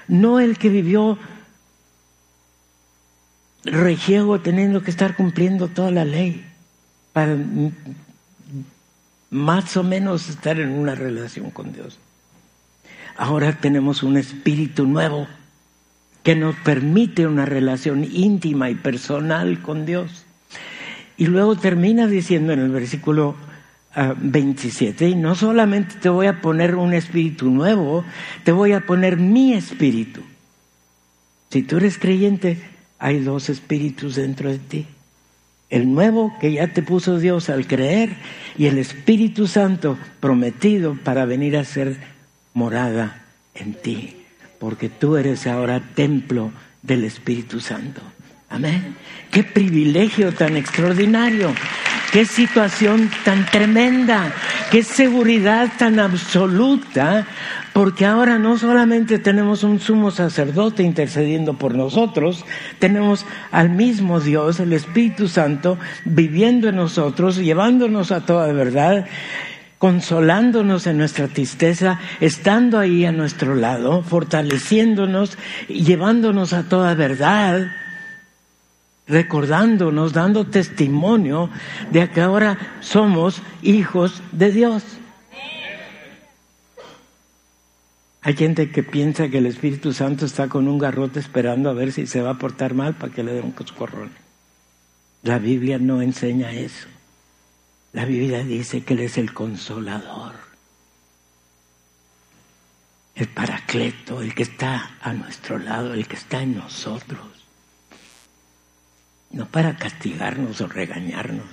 no 0.08 0.40
el 0.40 0.56
que 0.56 0.70
vivió 0.70 1.18
regiego 3.64 4.40
teniendo 4.40 4.82
que 4.82 4.92
estar 4.92 5.16
cumpliendo 5.16 5.68
toda 5.68 5.90
la 5.90 6.06
ley 6.06 6.46
para 7.12 7.36
más 9.28 9.76
o 9.76 9.82
menos 9.82 10.30
estar 10.30 10.58
en 10.60 10.70
una 10.70 10.94
relación 10.94 11.50
con 11.50 11.74
Dios. 11.74 11.98
Ahora 13.18 13.58
tenemos 13.60 14.02
un 14.02 14.16
espíritu 14.16 14.86
nuevo 14.86 15.28
que 16.26 16.34
nos 16.34 16.56
permite 16.56 17.24
una 17.24 17.46
relación 17.46 18.02
íntima 18.02 18.68
y 18.68 18.74
personal 18.74 19.62
con 19.62 19.86
Dios. 19.86 20.24
Y 21.16 21.26
luego 21.26 21.54
termina 21.54 22.08
diciendo 22.08 22.52
en 22.52 22.58
el 22.58 22.70
versículo 22.70 23.36
27, 23.94 25.04
ah, 25.04 25.08
y 25.08 25.14
no 25.14 25.36
solamente 25.36 25.94
te 26.00 26.08
voy 26.08 26.26
a 26.26 26.40
poner 26.40 26.74
un 26.74 26.94
espíritu 26.94 27.48
nuevo, 27.48 28.04
te 28.42 28.50
voy 28.50 28.72
a 28.72 28.80
poner 28.86 29.18
mi 29.18 29.52
espíritu. 29.52 30.20
Si 31.50 31.62
tú 31.62 31.76
eres 31.76 31.96
creyente, 31.96 32.60
hay 32.98 33.20
dos 33.20 33.48
espíritus 33.48 34.16
dentro 34.16 34.50
de 34.50 34.58
ti. 34.58 34.86
El 35.70 35.94
nuevo 35.94 36.36
que 36.40 36.54
ya 36.54 36.72
te 36.72 36.82
puso 36.82 37.20
Dios 37.20 37.50
al 37.50 37.68
creer 37.68 38.16
y 38.58 38.66
el 38.66 38.78
Espíritu 38.78 39.46
Santo 39.46 39.96
prometido 40.18 40.96
para 41.04 41.24
venir 41.24 41.56
a 41.56 41.62
ser 41.62 41.98
morada 42.52 43.22
en 43.54 43.74
ti 43.74 44.25
porque 44.58 44.88
tú 44.88 45.16
eres 45.16 45.46
ahora 45.46 45.82
templo 45.94 46.52
del 46.82 47.04
Espíritu 47.04 47.60
Santo. 47.60 48.00
Amén. 48.48 48.94
Qué 49.30 49.42
privilegio 49.42 50.32
tan 50.32 50.56
extraordinario. 50.56 51.52
Qué 52.12 52.24
situación 52.24 53.10
tan 53.24 53.44
tremenda. 53.46 54.32
Qué 54.70 54.82
seguridad 54.82 55.72
tan 55.76 55.98
absoluta. 55.98 57.26
Porque 57.72 58.06
ahora 58.06 58.38
no 58.38 58.56
solamente 58.56 59.18
tenemos 59.18 59.62
un 59.64 59.80
sumo 59.80 60.10
sacerdote 60.10 60.82
intercediendo 60.82 61.58
por 61.58 61.74
nosotros, 61.74 62.46
tenemos 62.78 63.26
al 63.50 63.68
mismo 63.68 64.18
Dios, 64.18 64.60
el 64.60 64.72
Espíritu 64.72 65.28
Santo, 65.28 65.76
viviendo 66.06 66.70
en 66.70 66.76
nosotros, 66.76 67.36
llevándonos 67.36 68.12
a 68.12 68.24
toda 68.24 68.50
verdad 68.54 69.06
consolándonos 69.78 70.86
en 70.86 70.98
nuestra 70.98 71.28
tristeza, 71.28 72.00
estando 72.20 72.78
ahí 72.78 73.04
a 73.04 73.12
nuestro 73.12 73.54
lado, 73.54 74.02
fortaleciéndonos 74.02 75.36
llevándonos 75.68 76.52
a 76.52 76.68
toda 76.68 76.94
verdad, 76.94 77.68
recordándonos, 79.06 80.12
dando 80.12 80.46
testimonio 80.46 81.50
de 81.90 82.08
que 82.10 82.20
ahora 82.20 82.58
somos 82.80 83.42
hijos 83.62 84.22
de 84.32 84.52
Dios. 84.52 84.82
Hay 88.22 88.34
gente 88.34 88.72
que 88.72 88.82
piensa 88.82 89.28
que 89.28 89.38
el 89.38 89.46
Espíritu 89.46 89.92
Santo 89.92 90.26
está 90.26 90.48
con 90.48 90.66
un 90.66 90.78
garrote 90.78 91.20
esperando 91.20 91.70
a 91.70 91.74
ver 91.74 91.92
si 91.92 92.08
se 92.08 92.22
va 92.22 92.30
a 92.30 92.38
portar 92.38 92.74
mal 92.74 92.94
para 92.94 93.12
que 93.12 93.22
le 93.22 93.32
den 93.32 93.44
un 93.44 93.52
coscorrón. 93.52 94.10
La 95.22 95.38
Biblia 95.38 95.78
no 95.78 96.02
enseña 96.02 96.50
eso. 96.50 96.88
La 97.96 98.04
Biblia 98.04 98.44
dice 98.44 98.84
que 98.84 98.92
Él 98.92 99.00
es 99.00 99.16
el 99.16 99.32
consolador, 99.32 100.34
el 103.14 103.26
paracleto, 103.26 104.20
el 104.20 104.34
que 104.34 104.42
está 104.42 104.98
a 105.00 105.14
nuestro 105.14 105.56
lado, 105.56 105.94
el 105.94 106.06
que 106.06 106.16
está 106.16 106.42
en 106.42 106.56
nosotros. 106.56 107.26
No 109.30 109.48
para 109.48 109.78
castigarnos 109.78 110.60
o 110.60 110.66
regañarnos. 110.66 111.46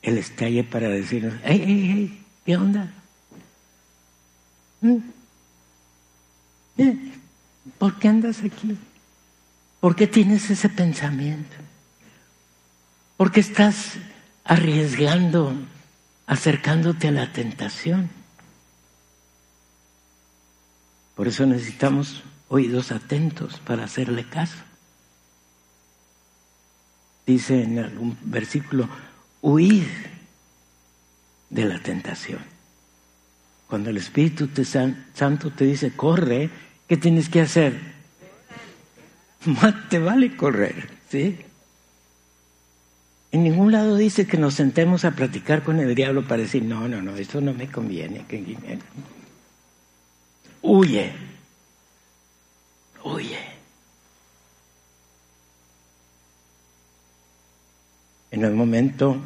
Él 0.00 0.16
está 0.16 0.46
ahí 0.46 0.62
para 0.62 0.88
decirnos, 0.88 1.34
hey, 1.44 1.62
hey, 1.66 1.90
hey, 1.92 2.24
¿qué 2.46 2.56
onda? 2.56 2.94
¿Mm? 4.80 4.96
¿Eh? 6.78 6.96
¿Por 7.76 7.98
qué 7.98 8.08
andas 8.08 8.42
aquí? 8.42 8.78
¿Por 9.80 9.94
qué 9.94 10.06
tienes 10.06 10.48
ese 10.48 10.70
pensamiento? 10.70 11.56
Porque 13.16 13.40
estás 13.40 13.94
arriesgando, 14.44 15.54
acercándote 16.26 17.08
a 17.08 17.12
la 17.12 17.32
tentación. 17.32 18.10
Por 21.14 21.28
eso 21.28 21.46
necesitamos 21.46 22.22
oídos 22.48 22.92
atentos 22.92 23.58
para 23.60 23.84
hacerle 23.84 24.28
caso. 24.28 24.56
Dice 27.26 27.62
en 27.62 27.78
algún 27.78 28.18
versículo, 28.22 28.88
huid 29.40 29.86
de 31.48 31.64
la 31.64 31.82
tentación. 31.82 32.40
Cuando 33.66 33.90
el 33.90 33.96
Espíritu 33.96 34.48
Santo 35.14 35.50
te 35.50 35.64
dice, 35.64 35.96
corre, 35.96 36.50
¿qué 36.86 36.96
tienes 36.96 37.28
que 37.28 37.40
hacer? 37.40 37.80
Más 39.46 39.88
te 39.88 39.98
vale 39.98 40.36
correr, 40.36 40.90
¿sí? 41.08 41.45
En 43.36 43.44
ningún 43.44 43.70
lado 43.70 43.96
dice 43.96 44.26
que 44.26 44.38
nos 44.38 44.54
sentemos 44.54 45.04
a 45.04 45.10
platicar 45.10 45.62
con 45.62 45.78
el 45.78 45.94
diablo 45.94 46.26
para 46.26 46.40
decir, 46.40 46.62
no, 46.62 46.88
no, 46.88 47.02
no, 47.02 47.14
esto 47.16 47.42
no 47.42 47.52
me 47.52 47.70
conviene. 47.70 48.24
Huye, 50.62 51.12
huye. 53.04 53.38
En 58.30 58.42
el 58.42 58.54
momento 58.54 59.18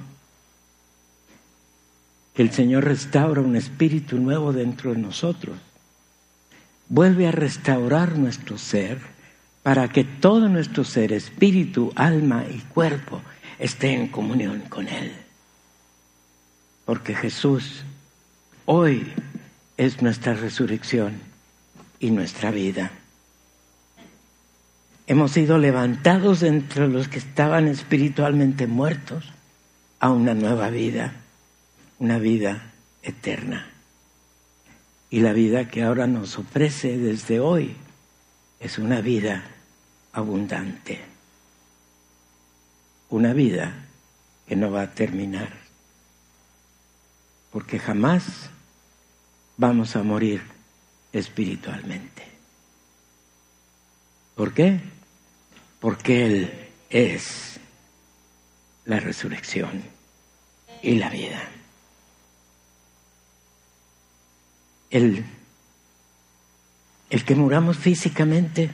que 2.34 2.42
el 2.42 2.50
Señor 2.50 2.86
restaura 2.86 3.40
un 3.40 3.54
espíritu 3.54 4.18
nuevo 4.18 4.52
dentro 4.52 4.92
de 4.92 4.98
nosotros, 4.98 5.56
vuelve 6.88 7.28
a 7.28 7.30
restaurar 7.30 8.18
nuestro 8.18 8.58
ser 8.58 8.98
para 9.62 9.88
que 9.88 10.02
todo 10.02 10.48
nuestro 10.48 10.82
ser, 10.82 11.12
espíritu, 11.12 11.92
alma 11.94 12.44
y 12.50 12.58
cuerpo, 12.58 13.22
esté 13.60 13.92
en 13.92 14.08
comunión 14.08 14.62
con 14.62 14.88
Él. 14.88 15.12
Porque 16.86 17.14
Jesús 17.14 17.84
hoy 18.64 19.12
es 19.76 20.02
nuestra 20.02 20.34
resurrección 20.34 21.20
y 22.00 22.10
nuestra 22.10 22.50
vida. 22.50 22.90
Hemos 25.06 25.32
sido 25.32 25.58
levantados 25.58 26.42
entre 26.42 26.88
los 26.88 27.08
que 27.08 27.18
estaban 27.18 27.68
espiritualmente 27.68 28.66
muertos 28.66 29.24
a 29.98 30.10
una 30.10 30.34
nueva 30.34 30.70
vida, 30.70 31.12
una 31.98 32.18
vida 32.18 32.72
eterna. 33.02 33.70
Y 35.10 35.20
la 35.20 35.32
vida 35.32 35.68
que 35.68 35.82
ahora 35.82 36.06
nos 36.06 36.38
ofrece 36.38 36.96
desde 36.96 37.40
hoy 37.40 37.76
es 38.60 38.78
una 38.78 39.00
vida 39.00 39.44
abundante 40.12 41.09
una 43.10 43.32
vida 43.32 43.74
que 44.46 44.56
no 44.56 44.70
va 44.70 44.82
a 44.82 44.90
terminar, 44.90 45.52
porque 47.52 47.78
jamás 47.78 48.50
vamos 49.56 49.96
a 49.96 50.02
morir 50.02 50.42
espiritualmente. 51.12 52.24
¿Por 54.34 54.54
qué? 54.54 54.80
Porque 55.80 56.26
Él 56.26 56.68
es 56.88 57.60
la 58.84 59.00
resurrección 59.00 59.82
y 60.82 60.94
la 60.94 61.10
vida. 61.10 61.42
El, 64.90 65.24
el 67.10 67.24
que 67.24 67.34
muramos 67.34 67.76
físicamente 67.76 68.70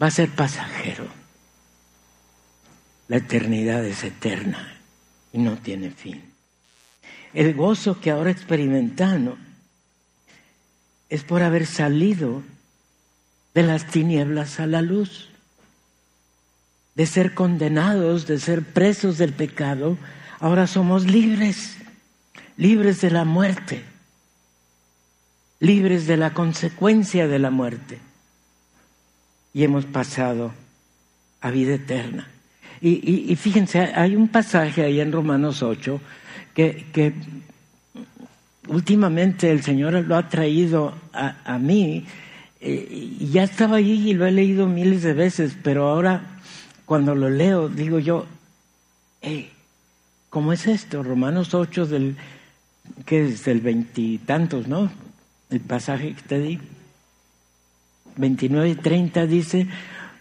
va 0.00 0.08
a 0.08 0.10
ser 0.10 0.30
pasajero 0.30 1.25
La 3.08 3.18
eternidad 3.18 3.84
es 3.84 4.02
eterna 4.04 4.80
y 5.32 5.38
no 5.38 5.56
tiene 5.58 5.90
fin. 5.90 6.22
El 7.34 7.54
gozo 7.54 8.00
que 8.00 8.10
ahora 8.10 8.30
experimentamos 8.30 9.38
es 11.08 11.22
por 11.22 11.42
haber 11.42 11.66
salido 11.66 12.42
de 13.54 13.62
las 13.62 13.86
tinieblas 13.86 14.58
a 14.58 14.66
la 14.66 14.82
luz, 14.82 15.28
de 16.94 17.06
ser 17.06 17.34
condenados, 17.34 18.26
de 18.26 18.40
ser 18.40 18.62
presos 18.62 19.18
del 19.18 19.32
pecado, 19.32 19.98
ahora 20.40 20.66
somos 20.66 21.06
libres, 21.06 21.76
libres 22.56 23.00
de 23.00 23.10
la 23.10 23.24
muerte, 23.24 23.84
libres 25.60 26.06
de 26.06 26.16
la 26.16 26.34
consecuencia 26.34 27.28
de 27.28 27.38
la 27.38 27.50
muerte. 27.50 27.98
Y 29.52 29.64
hemos 29.64 29.84
pasado 29.84 30.52
a 31.40 31.50
vida 31.50 31.74
eterna. 31.74 32.28
Y, 32.80 33.34
fíjense, 33.36 33.80
hay 33.80 34.16
un 34.16 34.28
pasaje 34.28 34.84
ahí 34.84 35.00
en 35.00 35.12
Romanos 35.12 35.62
8 35.62 36.00
que, 36.54 37.14
últimamente 38.68 39.50
el 39.50 39.62
Señor 39.62 39.94
lo 39.94 40.16
ha 40.16 40.28
traído 40.28 40.94
a, 41.12 41.58
mí. 41.58 42.04
Eh, 42.60 43.16
ya 43.32 43.44
estaba 43.44 43.76
ahí 43.76 44.10
y 44.10 44.14
lo 44.14 44.26
he 44.26 44.32
leído 44.32 44.66
miles 44.66 45.02
de 45.02 45.12
veces, 45.12 45.56
pero 45.62 45.88
ahora 45.88 46.40
cuando 46.84 47.14
lo 47.14 47.28
leo 47.28 47.68
digo 47.68 47.98
yo, 47.98 48.26
hey, 49.20 49.50
¿cómo 50.30 50.52
es 50.52 50.66
esto? 50.66 51.02
Romanos 51.02 51.54
8 51.54 51.86
del, 51.86 52.16
que 53.04 53.26
es 53.26 53.44
del 53.44 53.60
veintitantos, 53.60 54.68
¿no? 54.68 54.90
El 55.50 55.60
pasaje 55.60 56.14
que 56.14 56.22
te 56.22 56.38
di. 56.38 56.60
29 58.16 58.70
y 58.70 58.74
30 58.76 59.26
dice, 59.26 59.66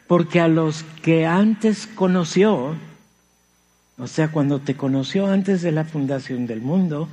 porque 0.07 0.39
a 0.39 0.47
los 0.47 0.83
que 1.01 1.25
antes 1.25 1.87
conoció, 1.87 2.75
o 3.97 4.07
sea, 4.07 4.31
cuando 4.31 4.59
te 4.59 4.75
conoció 4.75 5.27
antes 5.27 5.61
de 5.61 5.71
la 5.71 5.85
fundación 5.85 6.45
del 6.47 6.61
mundo, 6.61 7.07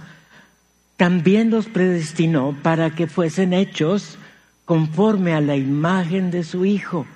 también 0.96 1.50
los 1.50 1.66
predestinó 1.66 2.56
para 2.62 2.94
que 2.94 3.06
fuesen 3.06 3.52
hechos 3.52 4.18
conforme 4.64 5.32
a 5.32 5.40
la 5.40 5.56
imagen 5.56 6.30
de 6.30 6.44
su 6.44 6.64
Hijo, 6.64 7.06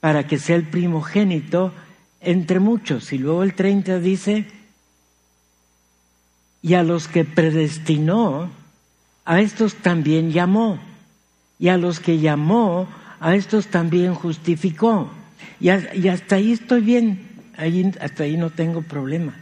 para 0.00 0.26
que 0.26 0.38
sea 0.38 0.56
el 0.56 0.64
primogénito 0.64 1.72
entre 2.20 2.60
muchos. 2.60 3.12
Y 3.12 3.18
luego 3.18 3.42
el 3.42 3.54
30 3.54 3.98
dice, 3.98 4.46
y 6.62 6.74
a 6.74 6.82
los 6.82 7.08
que 7.08 7.24
predestinó, 7.24 8.48
a 9.24 9.40
estos 9.40 9.74
también 9.76 10.30
llamó, 10.30 10.78
y 11.58 11.68
a 11.68 11.76
los 11.76 12.00
que 12.00 12.18
llamó, 12.18 12.88
a 13.24 13.34
estos 13.34 13.68
también 13.68 14.14
justificó. 14.14 15.10
Y, 15.58 15.70
hasta 15.70 16.36
ahí 16.36 16.52
estoy 16.52 16.82
bien, 16.82 17.26
hasta 17.98 18.24
ahí 18.24 18.36
no 18.36 18.50
tengo 18.50 18.82
problema. 18.82 19.34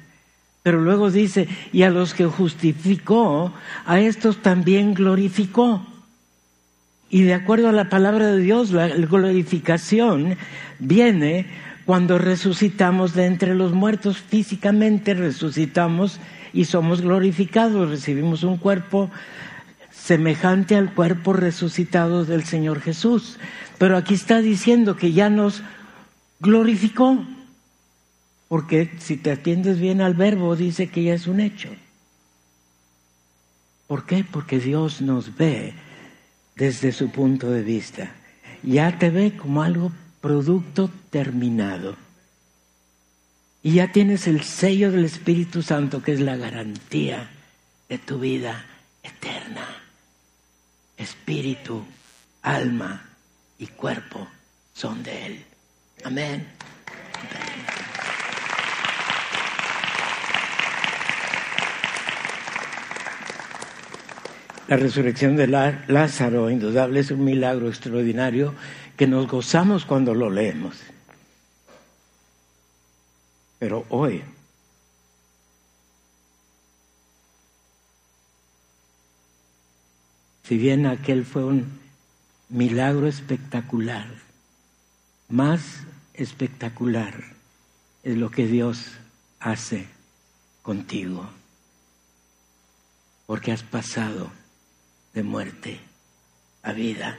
Pero 0.62 0.80
luego 0.80 1.10
dice, 1.10 1.48
y 1.72 1.82
a 1.82 1.90
los 1.90 2.14
que 2.14 2.26
justificó, 2.26 3.52
a 3.84 3.98
estos 3.98 4.40
también 4.40 4.94
glorificó. 4.94 5.84
Y 7.10 7.22
de 7.22 7.34
acuerdo 7.34 7.70
a 7.70 7.72
la 7.72 7.88
palabra 7.88 8.28
de 8.28 8.38
Dios, 8.38 8.70
la 8.70 8.86
glorificación 8.86 10.36
viene 10.78 11.46
cuando 11.84 12.18
resucitamos 12.18 13.14
de 13.14 13.26
entre 13.26 13.56
los 13.56 13.72
muertos 13.72 14.18
físicamente, 14.18 15.12
resucitamos 15.12 16.20
y 16.52 16.66
somos 16.66 17.00
glorificados, 17.00 17.90
recibimos 17.90 18.44
un 18.44 18.58
cuerpo 18.58 19.10
semejante 20.02 20.74
al 20.74 20.94
cuerpo 20.94 21.32
resucitado 21.32 22.24
del 22.24 22.44
Señor 22.44 22.80
Jesús. 22.80 23.38
Pero 23.78 23.96
aquí 23.96 24.14
está 24.14 24.40
diciendo 24.40 24.96
que 24.96 25.12
ya 25.12 25.30
nos 25.30 25.62
glorificó. 26.40 27.24
Porque 28.48 28.90
si 28.98 29.16
te 29.16 29.30
atiendes 29.30 29.78
bien 29.78 30.00
al 30.00 30.14
verbo, 30.14 30.56
dice 30.56 30.88
que 30.88 31.04
ya 31.04 31.14
es 31.14 31.26
un 31.26 31.40
hecho. 31.40 31.68
¿Por 33.86 34.04
qué? 34.04 34.24
Porque 34.24 34.58
Dios 34.58 35.00
nos 35.00 35.36
ve 35.36 35.74
desde 36.56 36.92
su 36.92 37.10
punto 37.10 37.50
de 37.50 37.62
vista. 37.62 38.12
Ya 38.62 38.98
te 38.98 39.10
ve 39.10 39.36
como 39.36 39.62
algo 39.62 39.92
producto 40.20 40.90
terminado. 41.10 41.96
Y 43.62 43.74
ya 43.74 43.92
tienes 43.92 44.26
el 44.26 44.42
sello 44.42 44.90
del 44.90 45.04
Espíritu 45.04 45.62
Santo, 45.62 46.02
que 46.02 46.12
es 46.12 46.20
la 46.20 46.36
garantía 46.36 47.30
de 47.88 47.98
tu 47.98 48.18
vida 48.18 48.66
eterna. 49.02 49.81
Espíritu, 51.02 51.84
alma 52.42 53.04
y 53.58 53.66
cuerpo 53.66 54.26
son 54.74 55.02
de 55.02 55.26
Él. 55.26 55.44
Amén. 56.04 56.46
La 64.68 64.76
resurrección 64.76 65.36
de 65.36 65.48
Lázaro, 65.48 66.48
indudable, 66.48 67.00
es 67.00 67.10
un 67.10 67.24
milagro 67.24 67.68
extraordinario 67.68 68.54
que 68.96 69.06
nos 69.06 69.26
gozamos 69.26 69.84
cuando 69.84 70.14
lo 70.14 70.30
leemos. 70.30 70.76
Pero 73.58 73.84
hoy, 73.90 74.22
si 80.42 80.56
bien 80.56 80.86
aquel 80.86 81.24
fue 81.24 81.44
un 81.44 81.80
milagro 82.48 83.06
espectacular, 83.06 84.06
más 85.28 85.62
espectacular 86.14 87.14
es 88.02 88.16
lo 88.16 88.30
que 88.30 88.46
Dios 88.46 88.84
hace 89.40 89.86
contigo, 90.62 91.28
porque 93.26 93.52
has 93.52 93.62
pasado 93.62 94.30
de 95.14 95.22
muerte 95.22 95.80
a 96.62 96.72
vida. 96.72 97.18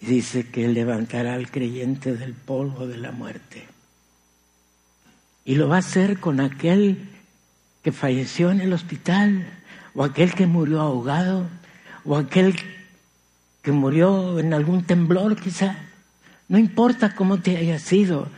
Dice 0.00 0.50
que 0.50 0.66
levantará 0.66 1.34
al 1.34 1.50
creyente 1.50 2.16
del 2.16 2.34
polvo 2.34 2.88
de 2.88 2.96
la 2.96 3.12
muerte. 3.12 3.68
Y 5.44 5.54
lo 5.54 5.68
va 5.68 5.76
a 5.76 5.78
hacer 5.78 6.18
con 6.18 6.40
aquel 6.40 7.11
que 7.82 7.92
falleció 7.92 8.50
en 8.50 8.60
el 8.60 8.72
hospital, 8.72 9.46
o 9.94 10.04
aquel 10.04 10.34
que 10.34 10.46
murió 10.46 10.80
ahogado, 10.80 11.48
o 12.04 12.16
aquel 12.16 12.56
que 13.62 13.72
murió 13.72 14.38
en 14.38 14.54
algún 14.54 14.84
temblor 14.84 15.36
quizá. 15.36 15.76
No 16.48 16.58
importa 16.58 17.14
cómo 17.14 17.38
te 17.40 17.56
haya 17.56 17.78
sido, 17.78 18.28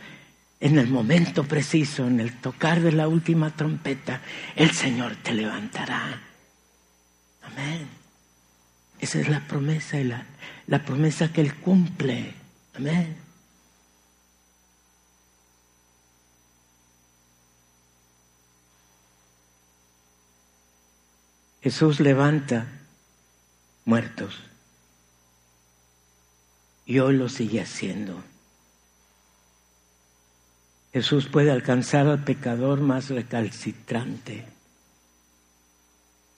en 0.59 0.79
el 0.79 0.87
momento 0.87 1.43
preciso, 1.43 2.07
en 2.07 2.19
el 2.19 2.33
tocar 2.33 2.81
de 2.81 2.91
la 2.91 3.07
última 3.07 3.51
trompeta, 3.51 4.21
el 4.55 4.71
Señor 4.71 5.15
te 5.17 5.33
levantará. 5.33 6.21
Amén. 7.43 7.87
Esa 8.99 9.19
es 9.19 9.29
la 9.29 9.41
promesa 9.41 9.99
y 9.99 10.05
la, 10.05 10.25
la 10.67 10.83
promesa 10.83 11.31
que 11.31 11.41
Él 11.41 11.53
cumple. 11.55 12.33
Amén. 12.75 13.24
Jesús 21.65 21.99
levanta 21.99 22.67
muertos 23.85 24.39
y 26.85 26.99
hoy 26.99 27.17
lo 27.17 27.27
sigue 27.27 27.59
haciendo. 27.59 28.21
Jesús 30.93 31.25
puede 31.27 31.49
alcanzar 31.49 32.05
al 32.05 32.23
pecador 32.23 32.81
más 32.81 33.09
recalcitrante, 33.09 34.45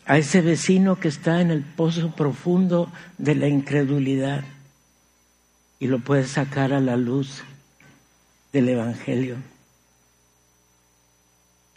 a 0.05 0.17
ese 0.17 0.39
vecino 0.39 0.97
que 0.97 1.09
está 1.09 1.41
en 1.41 1.51
el 1.51 1.65
pozo 1.65 2.15
profundo 2.15 2.89
de 3.17 3.35
la 3.35 3.49
incredulidad 3.49 4.45
y 5.77 5.87
lo 5.87 5.99
puede 5.99 6.23
sacar 6.25 6.71
a 6.71 6.79
la 6.79 6.95
luz 6.95 7.43
del 8.53 8.69
Evangelio. 8.69 9.35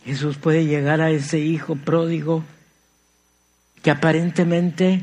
Jesús 0.04 0.38
puede 0.38 0.66
llegar 0.66 1.00
a 1.00 1.10
ese 1.10 1.40
hijo 1.40 1.74
pródigo 1.74 2.44
que 3.82 3.90
aparentemente 3.90 5.00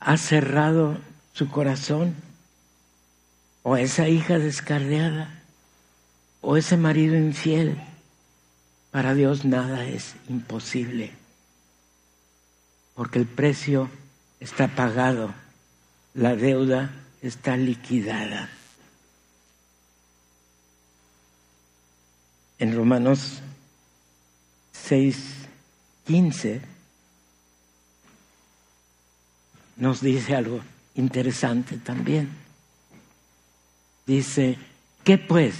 ha 0.00 0.16
cerrado 0.16 0.98
su 1.32 1.48
corazón, 1.48 2.14
o 3.62 3.76
esa 3.76 4.08
hija 4.08 4.38
descarriada 4.38 5.42
o 6.40 6.56
ese 6.56 6.76
marido 6.76 7.16
infiel, 7.16 7.80
para 8.90 9.14
Dios 9.14 9.44
nada 9.44 9.86
es 9.86 10.16
imposible, 10.28 11.12
porque 12.94 13.20
el 13.20 13.26
precio 13.26 13.88
está 14.40 14.66
pagado, 14.66 15.32
la 16.14 16.34
deuda 16.34 16.90
está 17.22 17.56
liquidada. 17.56 18.50
En 22.58 22.76
Romanos 22.76 23.40
6, 24.72 25.16
15 26.06 26.71
nos 29.76 30.00
dice 30.00 30.34
algo 30.34 30.60
interesante 30.94 31.76
también. 31.78 32.28
Dice, 34.06 34.58
¿qué 35.04 35.18
pues? 35.18 35.54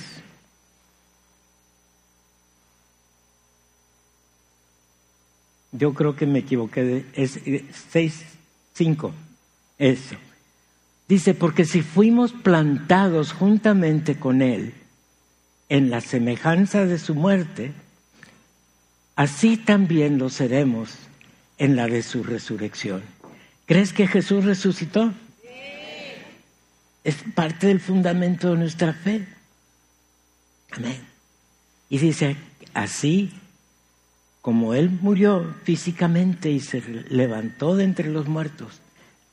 Yo 5.73 5.95
creo 5.95 6.15
que 6.15 6.27
me 6.27 6.41
equivoqué, 6.41 7.07
es 7.15 7.41
6, 7.91 8.25
5, 8.75 9.13
eso. 9.79 10.17
Dice, 11.09 11.35
porque 11.35 11.65
si 11.65 11.83
fuimos 11.83 12.33
plantados 12.33 13.33
juntamente 13.33 14.19
con 14.19 14.43
Él 14.43 14.75
en 15.69 15.91
la 15.91 16.01
semejanza 16.01 16.85
de 16.85 16.99
su 16.99 17.15
muerte, 17.15 17.73
así 19.17 19.57
también 19.57 20.19
lo 20.19 20.29
seremos 20.29 20.91
en 21.59 21.77
la 21.77 21.87
de 21.87 22.03
su 22.03 22.23
resurrección. 22.23 23.03
¿Crees 23.73 23.95
que 23.95 24.07
Jesús 24.07 24.45
resucitó? 24.45 25.15
Es 27.05 27.17
parte 27.35 27.69
del 27.69 27.81
fundamento 27.81 28.51
de 28.51 28.59
nuestra 28.59 28.93
fe. 28.93 29.27
Amén. 30.73 31.01
Y 31.89 31.97
dice, 31.97 32.37
así 32.75 33.33
como 34.43 34.75
Él 34.75 34.91
murió 34.91 35.57
físicamente 35.65 36.51
y 36.51 36.61
se 36.61 36.83
levantó 37.09 37.75
de 37.75 37.85
entre 37.85 38.11
los 38.11 38.29
muertos, 38.29 38.83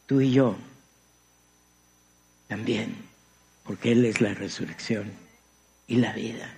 tú 0.06 0.22
y 0.22 0.32
yo 0.32 0.56
también, 2.48 2.96
porque 3.66 3.92
Él 3.92 4.06
es 4.06 4.22
la 4.22 4.34
resurrección 4.36 5.12
y 5.86 5.98
la 5.98 6.14
vida. 6.14 6.50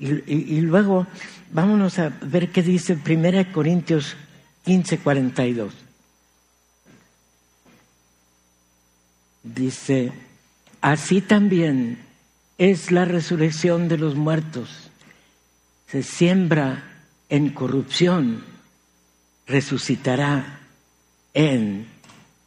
Y, 0.00 0.60
luego 0.62 1.06
vámonos 1.52 2.00
a 2.00 2.08
ver 2.20 2.50
qué 2.50 2.62
dice 2.62 2.94
1 2.94 3.52
Corintios 3.52 4.16
15, 4.64 4.98
42. 4.98 5.85
Dice, 9.54 10.12
así 10.80 11.20
también 11.20 12.00
es 12.58 12.90
la 12.90 13.04
resurrección 13.04 13.86
de 13.86 13.96
los 13.96 14.16
muertos. 14.16 14.90
Se 15.86 16.02
siembra 16.02 16.82
en 17.28 17.50
corrupción, 17.50 18.44
resucitará 19.46 20.58
en 21.32 21.86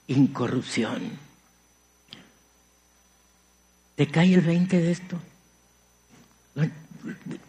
incorrupción. 0.07 1.17
¿Te 3.95 4.07
cae 4.07 4.33
el 4.33 4.41
20 4.41 4.81
de 4.81 4.91
esto? 4.91 5.17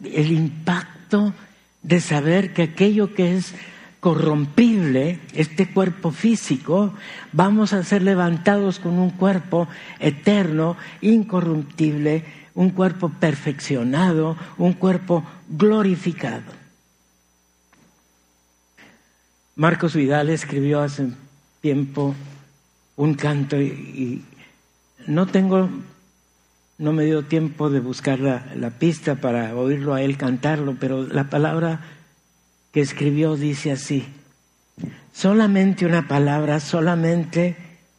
El 0.05 0.31
impacto 0.31 1.35
de 1.83 2.01
saber 2.01 2.55
que 2.55 2.63
aquello 2.63 3.15
que 3.15 3.37
es 3.37 3.53
corrompible, 4.01 5.21
este 5.35 5.71
cuerpo 5.71 6.11
físico, 6.11 6.95
vamos 7.33 7.75
a 7.75 7.85
ser 7.85 8.03
levantados 8.03 8.79
con 8.79 8.99
un 8.99 9.11
cuerpo 9.11 9.69
eterno, 9.99 10.77
incorruptible, 11.03 12.25
un 12.55 12.71
cuerpo 12.71 13.11
perfeccionado, 13.11 14.37
un 14.57 14.73
cuerpo 14.73 15.23
glorificado. 15.49 16.59
Marcos 19.55 19.95
Vidal 19.95 20.31
escribió 20.31 20.81
hace 20.81 21.11
tiempo 21.61 22.15
un 22.97 23.15
canto 23.15 23.61
y, 23.61 24.25
no 25.07 25.27
tengo, 25.27 25.69
no 26.79 26.93
me 26.93 27.05
dio 27.05 27.25
tiempo 27.25 27.69
de 27.69 27.81
buscar 27.81 28.19
la 28.19 28.71
pista 28.71 29.17
para 29.17 29.55
oírlo 29.55 29.93
a 29.93 30.03
él 30.03 30.17
cantarlo, 30.17 30.77
pero 30.81 31.07
la 31.07 31.25
palabra 31.25 31.81
que 32.73 32.81
escribió 32.81 33.37
dice 33.37 33.73
así, 33.73 34.07
solamente 35.13 35.87
una 35.87 36.07
palabra, 36.07 36.61
solamente 36.61 37.57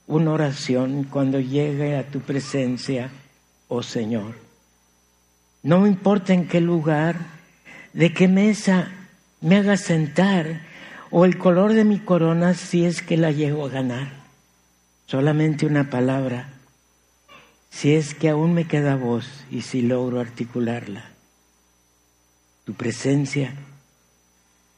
una 0.08 0.32
oración 0.32 1.04
cuando 1.04 1.40
llegue 1.40 1.98
a 1.98 2.08
tu 2.08 2.22
presencia, 2.22 3.10
oh 3.68 3.84
Señor. 3.84 4.36
No 5.64 5.80
me 5.80 5.90
importa 5.90 6.34
en 6.34 6.48
qué 6.48 6.62
lugar, 6.62 7.18
de 7.94 8.14
qué 8.14 8.28
mesa 8.28 8.92
me 9.42 9.58
haga 9.58 9.78
sentar 9.78 10.62
o 11.12 11.26
el 11.26 11.38
color 11.38 11.74
de 11.74 11.84
mi 11.84 12.00
corona 12.00 12.54
si 12.54 12.86
es 12.86 13.02
que 13.02 13.18
la 13.18 13.32
llego 13.32 13.66
a 13.66 13.70
ganar. 13.70 14.22
Solamente 15.06 15.66
una 15.66 15.90
palabra, 15.90 16.54
si 17.70 17.94
es 17.94 18.16
que 18.16 18.30
aún 18.30 18.54
me 18.54 18.66
queda 18.66 18.96
voz 18.96 19.28
y 19.52 19.62
si 19.62 19.82
logro 19.82 20.22
articularla. 20.22 21.12
Tu 22.64 22.74
presencia 22.74 23.54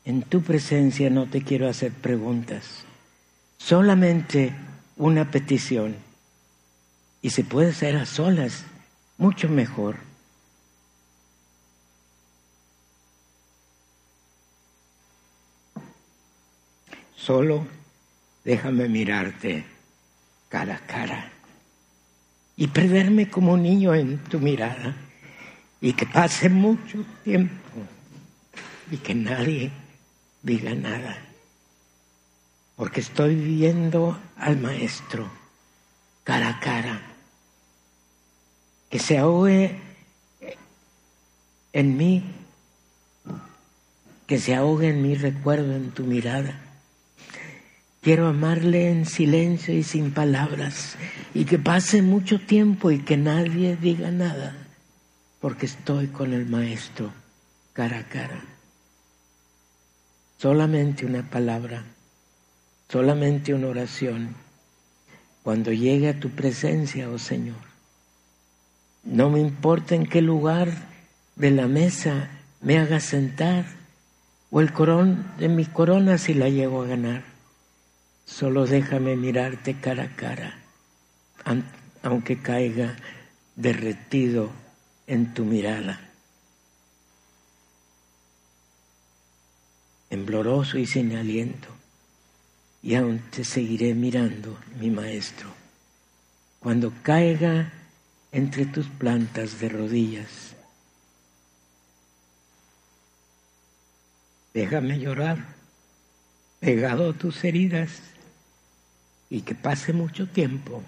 en 0.06 0.24
tu 0.24 0.42
presencia 0.42 1.10
no 1.10 1.28
te 1.28 1.44
quiero 1.44 1.70
hacer 1.70 1.92
preguntas, 1.92 2.84
solamente 3.58 4.54
una 4.98 5.32
petición. 5.32 5.96
Y 7.22 7.30
se 7.30 7.44
puede 7.44 7.70
hacer 7.70 7.96
a 7.96 8.06
solas, 8.06 8.66
mucho 9.18 9.48
mejor. 9.48 9.96
Solo 17.16 17.66
déjame 18.44 18.90
mirarte 18.90 19.64
cara 20.50 20.76
a 20.76 20.80
cara 20.80 21.32
y 22.58 22.68
perderme 22.68 23.30
como 23.30 23.56
niño 23.56 23.96
en 23.96 24.18
tu 24.26 24.40
mirada 24.40 24.94
y 25.80 25.94
que 25.94 26.06
pase 26.06 26.50
mucho 26.50 27.06
tiempo 27.24 27.80
y 28.92 28.98
que 28.98 29.16
nadie 29.16 29.72
diga 30.44 30.76
nada, 30.76 31.18
porque 32.76 33.00
estoy 33.00 33.34
viendo 33.36 34.20
al 34.36 34.58
maestro 34.60 35.32
cara 36.26 36.50
a 36.50 36.60
cara, 36.60 37.02
que 38.90 39.00
se 39.00 39.18
ahogue 39.18 39.80
en 41.72 41.98
mí, 41.98 42.24
que 44.28 44.38
se 44.38 44.54
ahogue 44.54 44.90
en 44.90 45.02
mi 45.02 45.16
recuerdo, 45.16 45.76
en 45.76 45.92
tu 45.92 46.04
mirada. 46.04 46.60
Quiero 48.02 48.28
amarle 48.28 48.92
en 48.92 49.06
silencio 49.06 49.74
y 49.74 49.84
sin 49.84 50.14
palabras 50.14 50.98
y 51.34 51.46
que 51.46 51.58
pase 51.58 52.02
mucho 52.02 52.38
tiempo 52.38 52.92
y 52.92 53.00
que 53.00 53.16
nadie 53.16 53.78
diga 53.78 54.12
nada, 54.12 54.58
porque 55.40 55.68
estoy 55.68 56.08
con 56.08 56.34
el 56.34 56.46
maestro 56.46 57.14
cara 57.74 58.00
a 58.00 58.04
cara 58.10 58.53
solamente 60.44 61.06
una 61.06 61.30
palabra, 61.30 61.86
solamente 62.90 63.54
una 63.54 63.68
oración, 63.68 64.36
cuando 65.42 65.72
llegue 65.72 66.10
a 66.10 66.20
tu 66.20 66.32
presencia, 66.32 67.10
oh 67.10 67.18
Señor. 67.18 67.64
No 69.06 69.30
me 69.30 69.40
importa 69.40 69.96
en 69.96 70.06
qué 70.06 70.22
lugar 70.22 70.68
de 71.38 71.50
la 71.52 71.70
mesa 71.70 72.30
me 72.60 72.78
haga 72.78 73.00
sentar 73.00 73.64
o 74.52 74.60
el 74.60 74.74
corón 74.74 75.26
de 75.40 75.48
mi 75.48 75.64
corona 75.64 76.18
si 76.18 76.34
la 76.34 76.50
llego 76.50 76.84
a 76.84 76.88
ganar. 76.88 77.24
Solo 78.26 78.66
déjame 78.66 79.16
mirarte 79.16 79.80
cara 79.80 80.04
a 80.04 80.16
cara, 80.18 80.60
aunque 82.02 82.42
caiga 82.42 82.98
derretido 83.56 84.50
en 85.08 85.34
tu 85.34 85.46
mirada. 85.46 86.03
Tembloroso 90.14 90.78
y 90.78 90.86
sin 90.86 91.16
aliento, 91.16 91.70
y 92.84 92.94
aún 92.94 93.18
te 93.32 93.44
seguiré 93.44 93.96
mirando, 93.96 94.60
mi 94.80 94.92
maestro, 94.92 95.50
cuando 96.60 96.94
caiga 97.02 97.74
entre 98.32 98.68
tus 98.68 98.86
plantas 98.90 99.60
de 99.60 99.70
rodillas. 99.70 100.56
Déjame 104.54 105.00
llorar, 105.00 105.48
pegado 106.60 107.10
a 107.10 107.14
tus 107.14 107.44
heridas, 107.44 107.90
y 109.32 109.42
que 109.42 109.56
pase 109.56 109.94
mucho 109.94 110.28
tiempo 110.28 110.84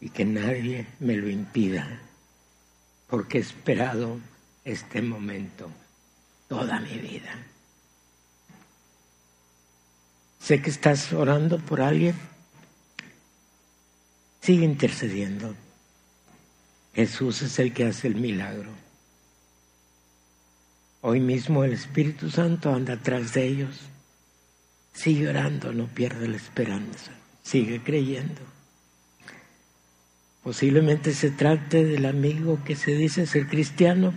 y 0.00 0.08
que 0.08 0.24
nadie 0.24 0.86
me 0.98 1.14
lo 1.16 1.28
impida, 1.28 2.00
porque 3.06 3.36
he 3.36 3.42
esperado 3.42 4.18
este 4.64 5.02
momento 5.02 5.70
toda 6.48 6.80
mi 6.80 6.96
vida. 6.96 7.36
Sé 10.50 10.60
que 10.60 10.70
estás 10.70 11.12
orando 11.12 11.58
por 11.58 11.80
alguien. 11.80 12.16
Sigue 14.40 14.64
intercediendo. 14.64 15.54
Jesús 16.92 17.42
es 17.42 17.60
el 17.60 17.72
que 17.72 17.84
hace 17.84 18.08
el 18.08 18.16
milagro. 18.16 18.70
Hoy 21.02 21.20
mismo 21.20 21.62
el 21.62 21.72
Espíritu 21.72 22.30
Santo 22.30 22.74
anda 22.74 22.94
atrás 22.94 23.32
de 23.32 23.46
ellos. 23.46 23.78
Sigue 24.92 25.28
orando, 25.28 25.72
no 25.72 25.86
pierde 25.86 26.26
la 26.26 26.38
esperanza. 26.38 27.12
Sigue 27.44 27.80
creyendo. 27.84 28.40
Posiblemente 30.42 31.14
se 31.14 31.30
trate 31.30 31.84
del 31.84 32.06
amigo 32.06 32.58
que 32.64 32.74
se 32.74 32.96
dice 32.96 33.24
ser 33.28 33.46
cristiano, 33.46 34.12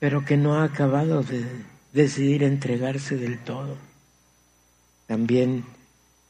pero 0.00 0.24
que 0.24 0.36
no 0.36 0.56
ha 0.56 0.64
acabado 0.64 1.22
de 1.22 1.44
decidir 1.92 2.42
entregarse 2.42 3.14
del 3.14 3.38
todo 3.38 3.87
también 5.08 5.64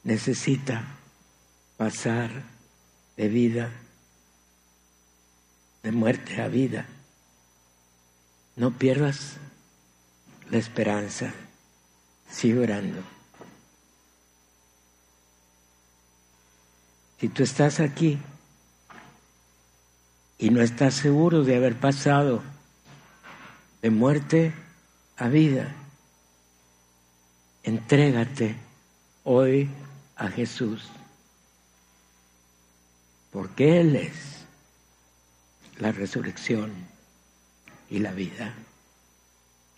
necesita 0.05 0.83
pasar 1.77 2.31
de 3.19 3.29
vida 3.29 3.71
de 5.83 5.93
muerte 5.93 6.41
a 6.41 6.49
vida. 6.49 6.87
No 8.57 8.71
pierdas 8.73 9.37
la 10.51 10.59
esperanza. 10.59 11.33
Sigue 12.31 12.61
orando. 12.61 13.03
Si 17.21 17.29
tú 17.29 17.43
estás 17.43 17.81
aquí 17.81 18.19
y 20.39 20.51
no 20.51 20.63
estás 20.63 20.95
seguro 20.95 21.43
de 21.43 21.57
haber 21.57 21.75
pasado 21.81 22.43
de 23.83 23.91
muerte 23.91 24.53
a 25.17 25.29
vida, 25.29 25.75
entrégate 27.65 28.68
hoy 29.31 29.69
a 30.17 30.29
Jesús, 30.29 30.89
porque 33.31 33.79
Él 33.81 33.95
es 33.95 34.47
la 35.79 35.93
resurrección 35.93 36.73
y 37.91 37.99
la 37.99 38.13
vida 38.13 38.55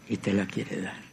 y 0.09 0.19
te 0.19 0.33
la 0.33 0.47
quiere 0.47 0.81
dar. 0.83 1.10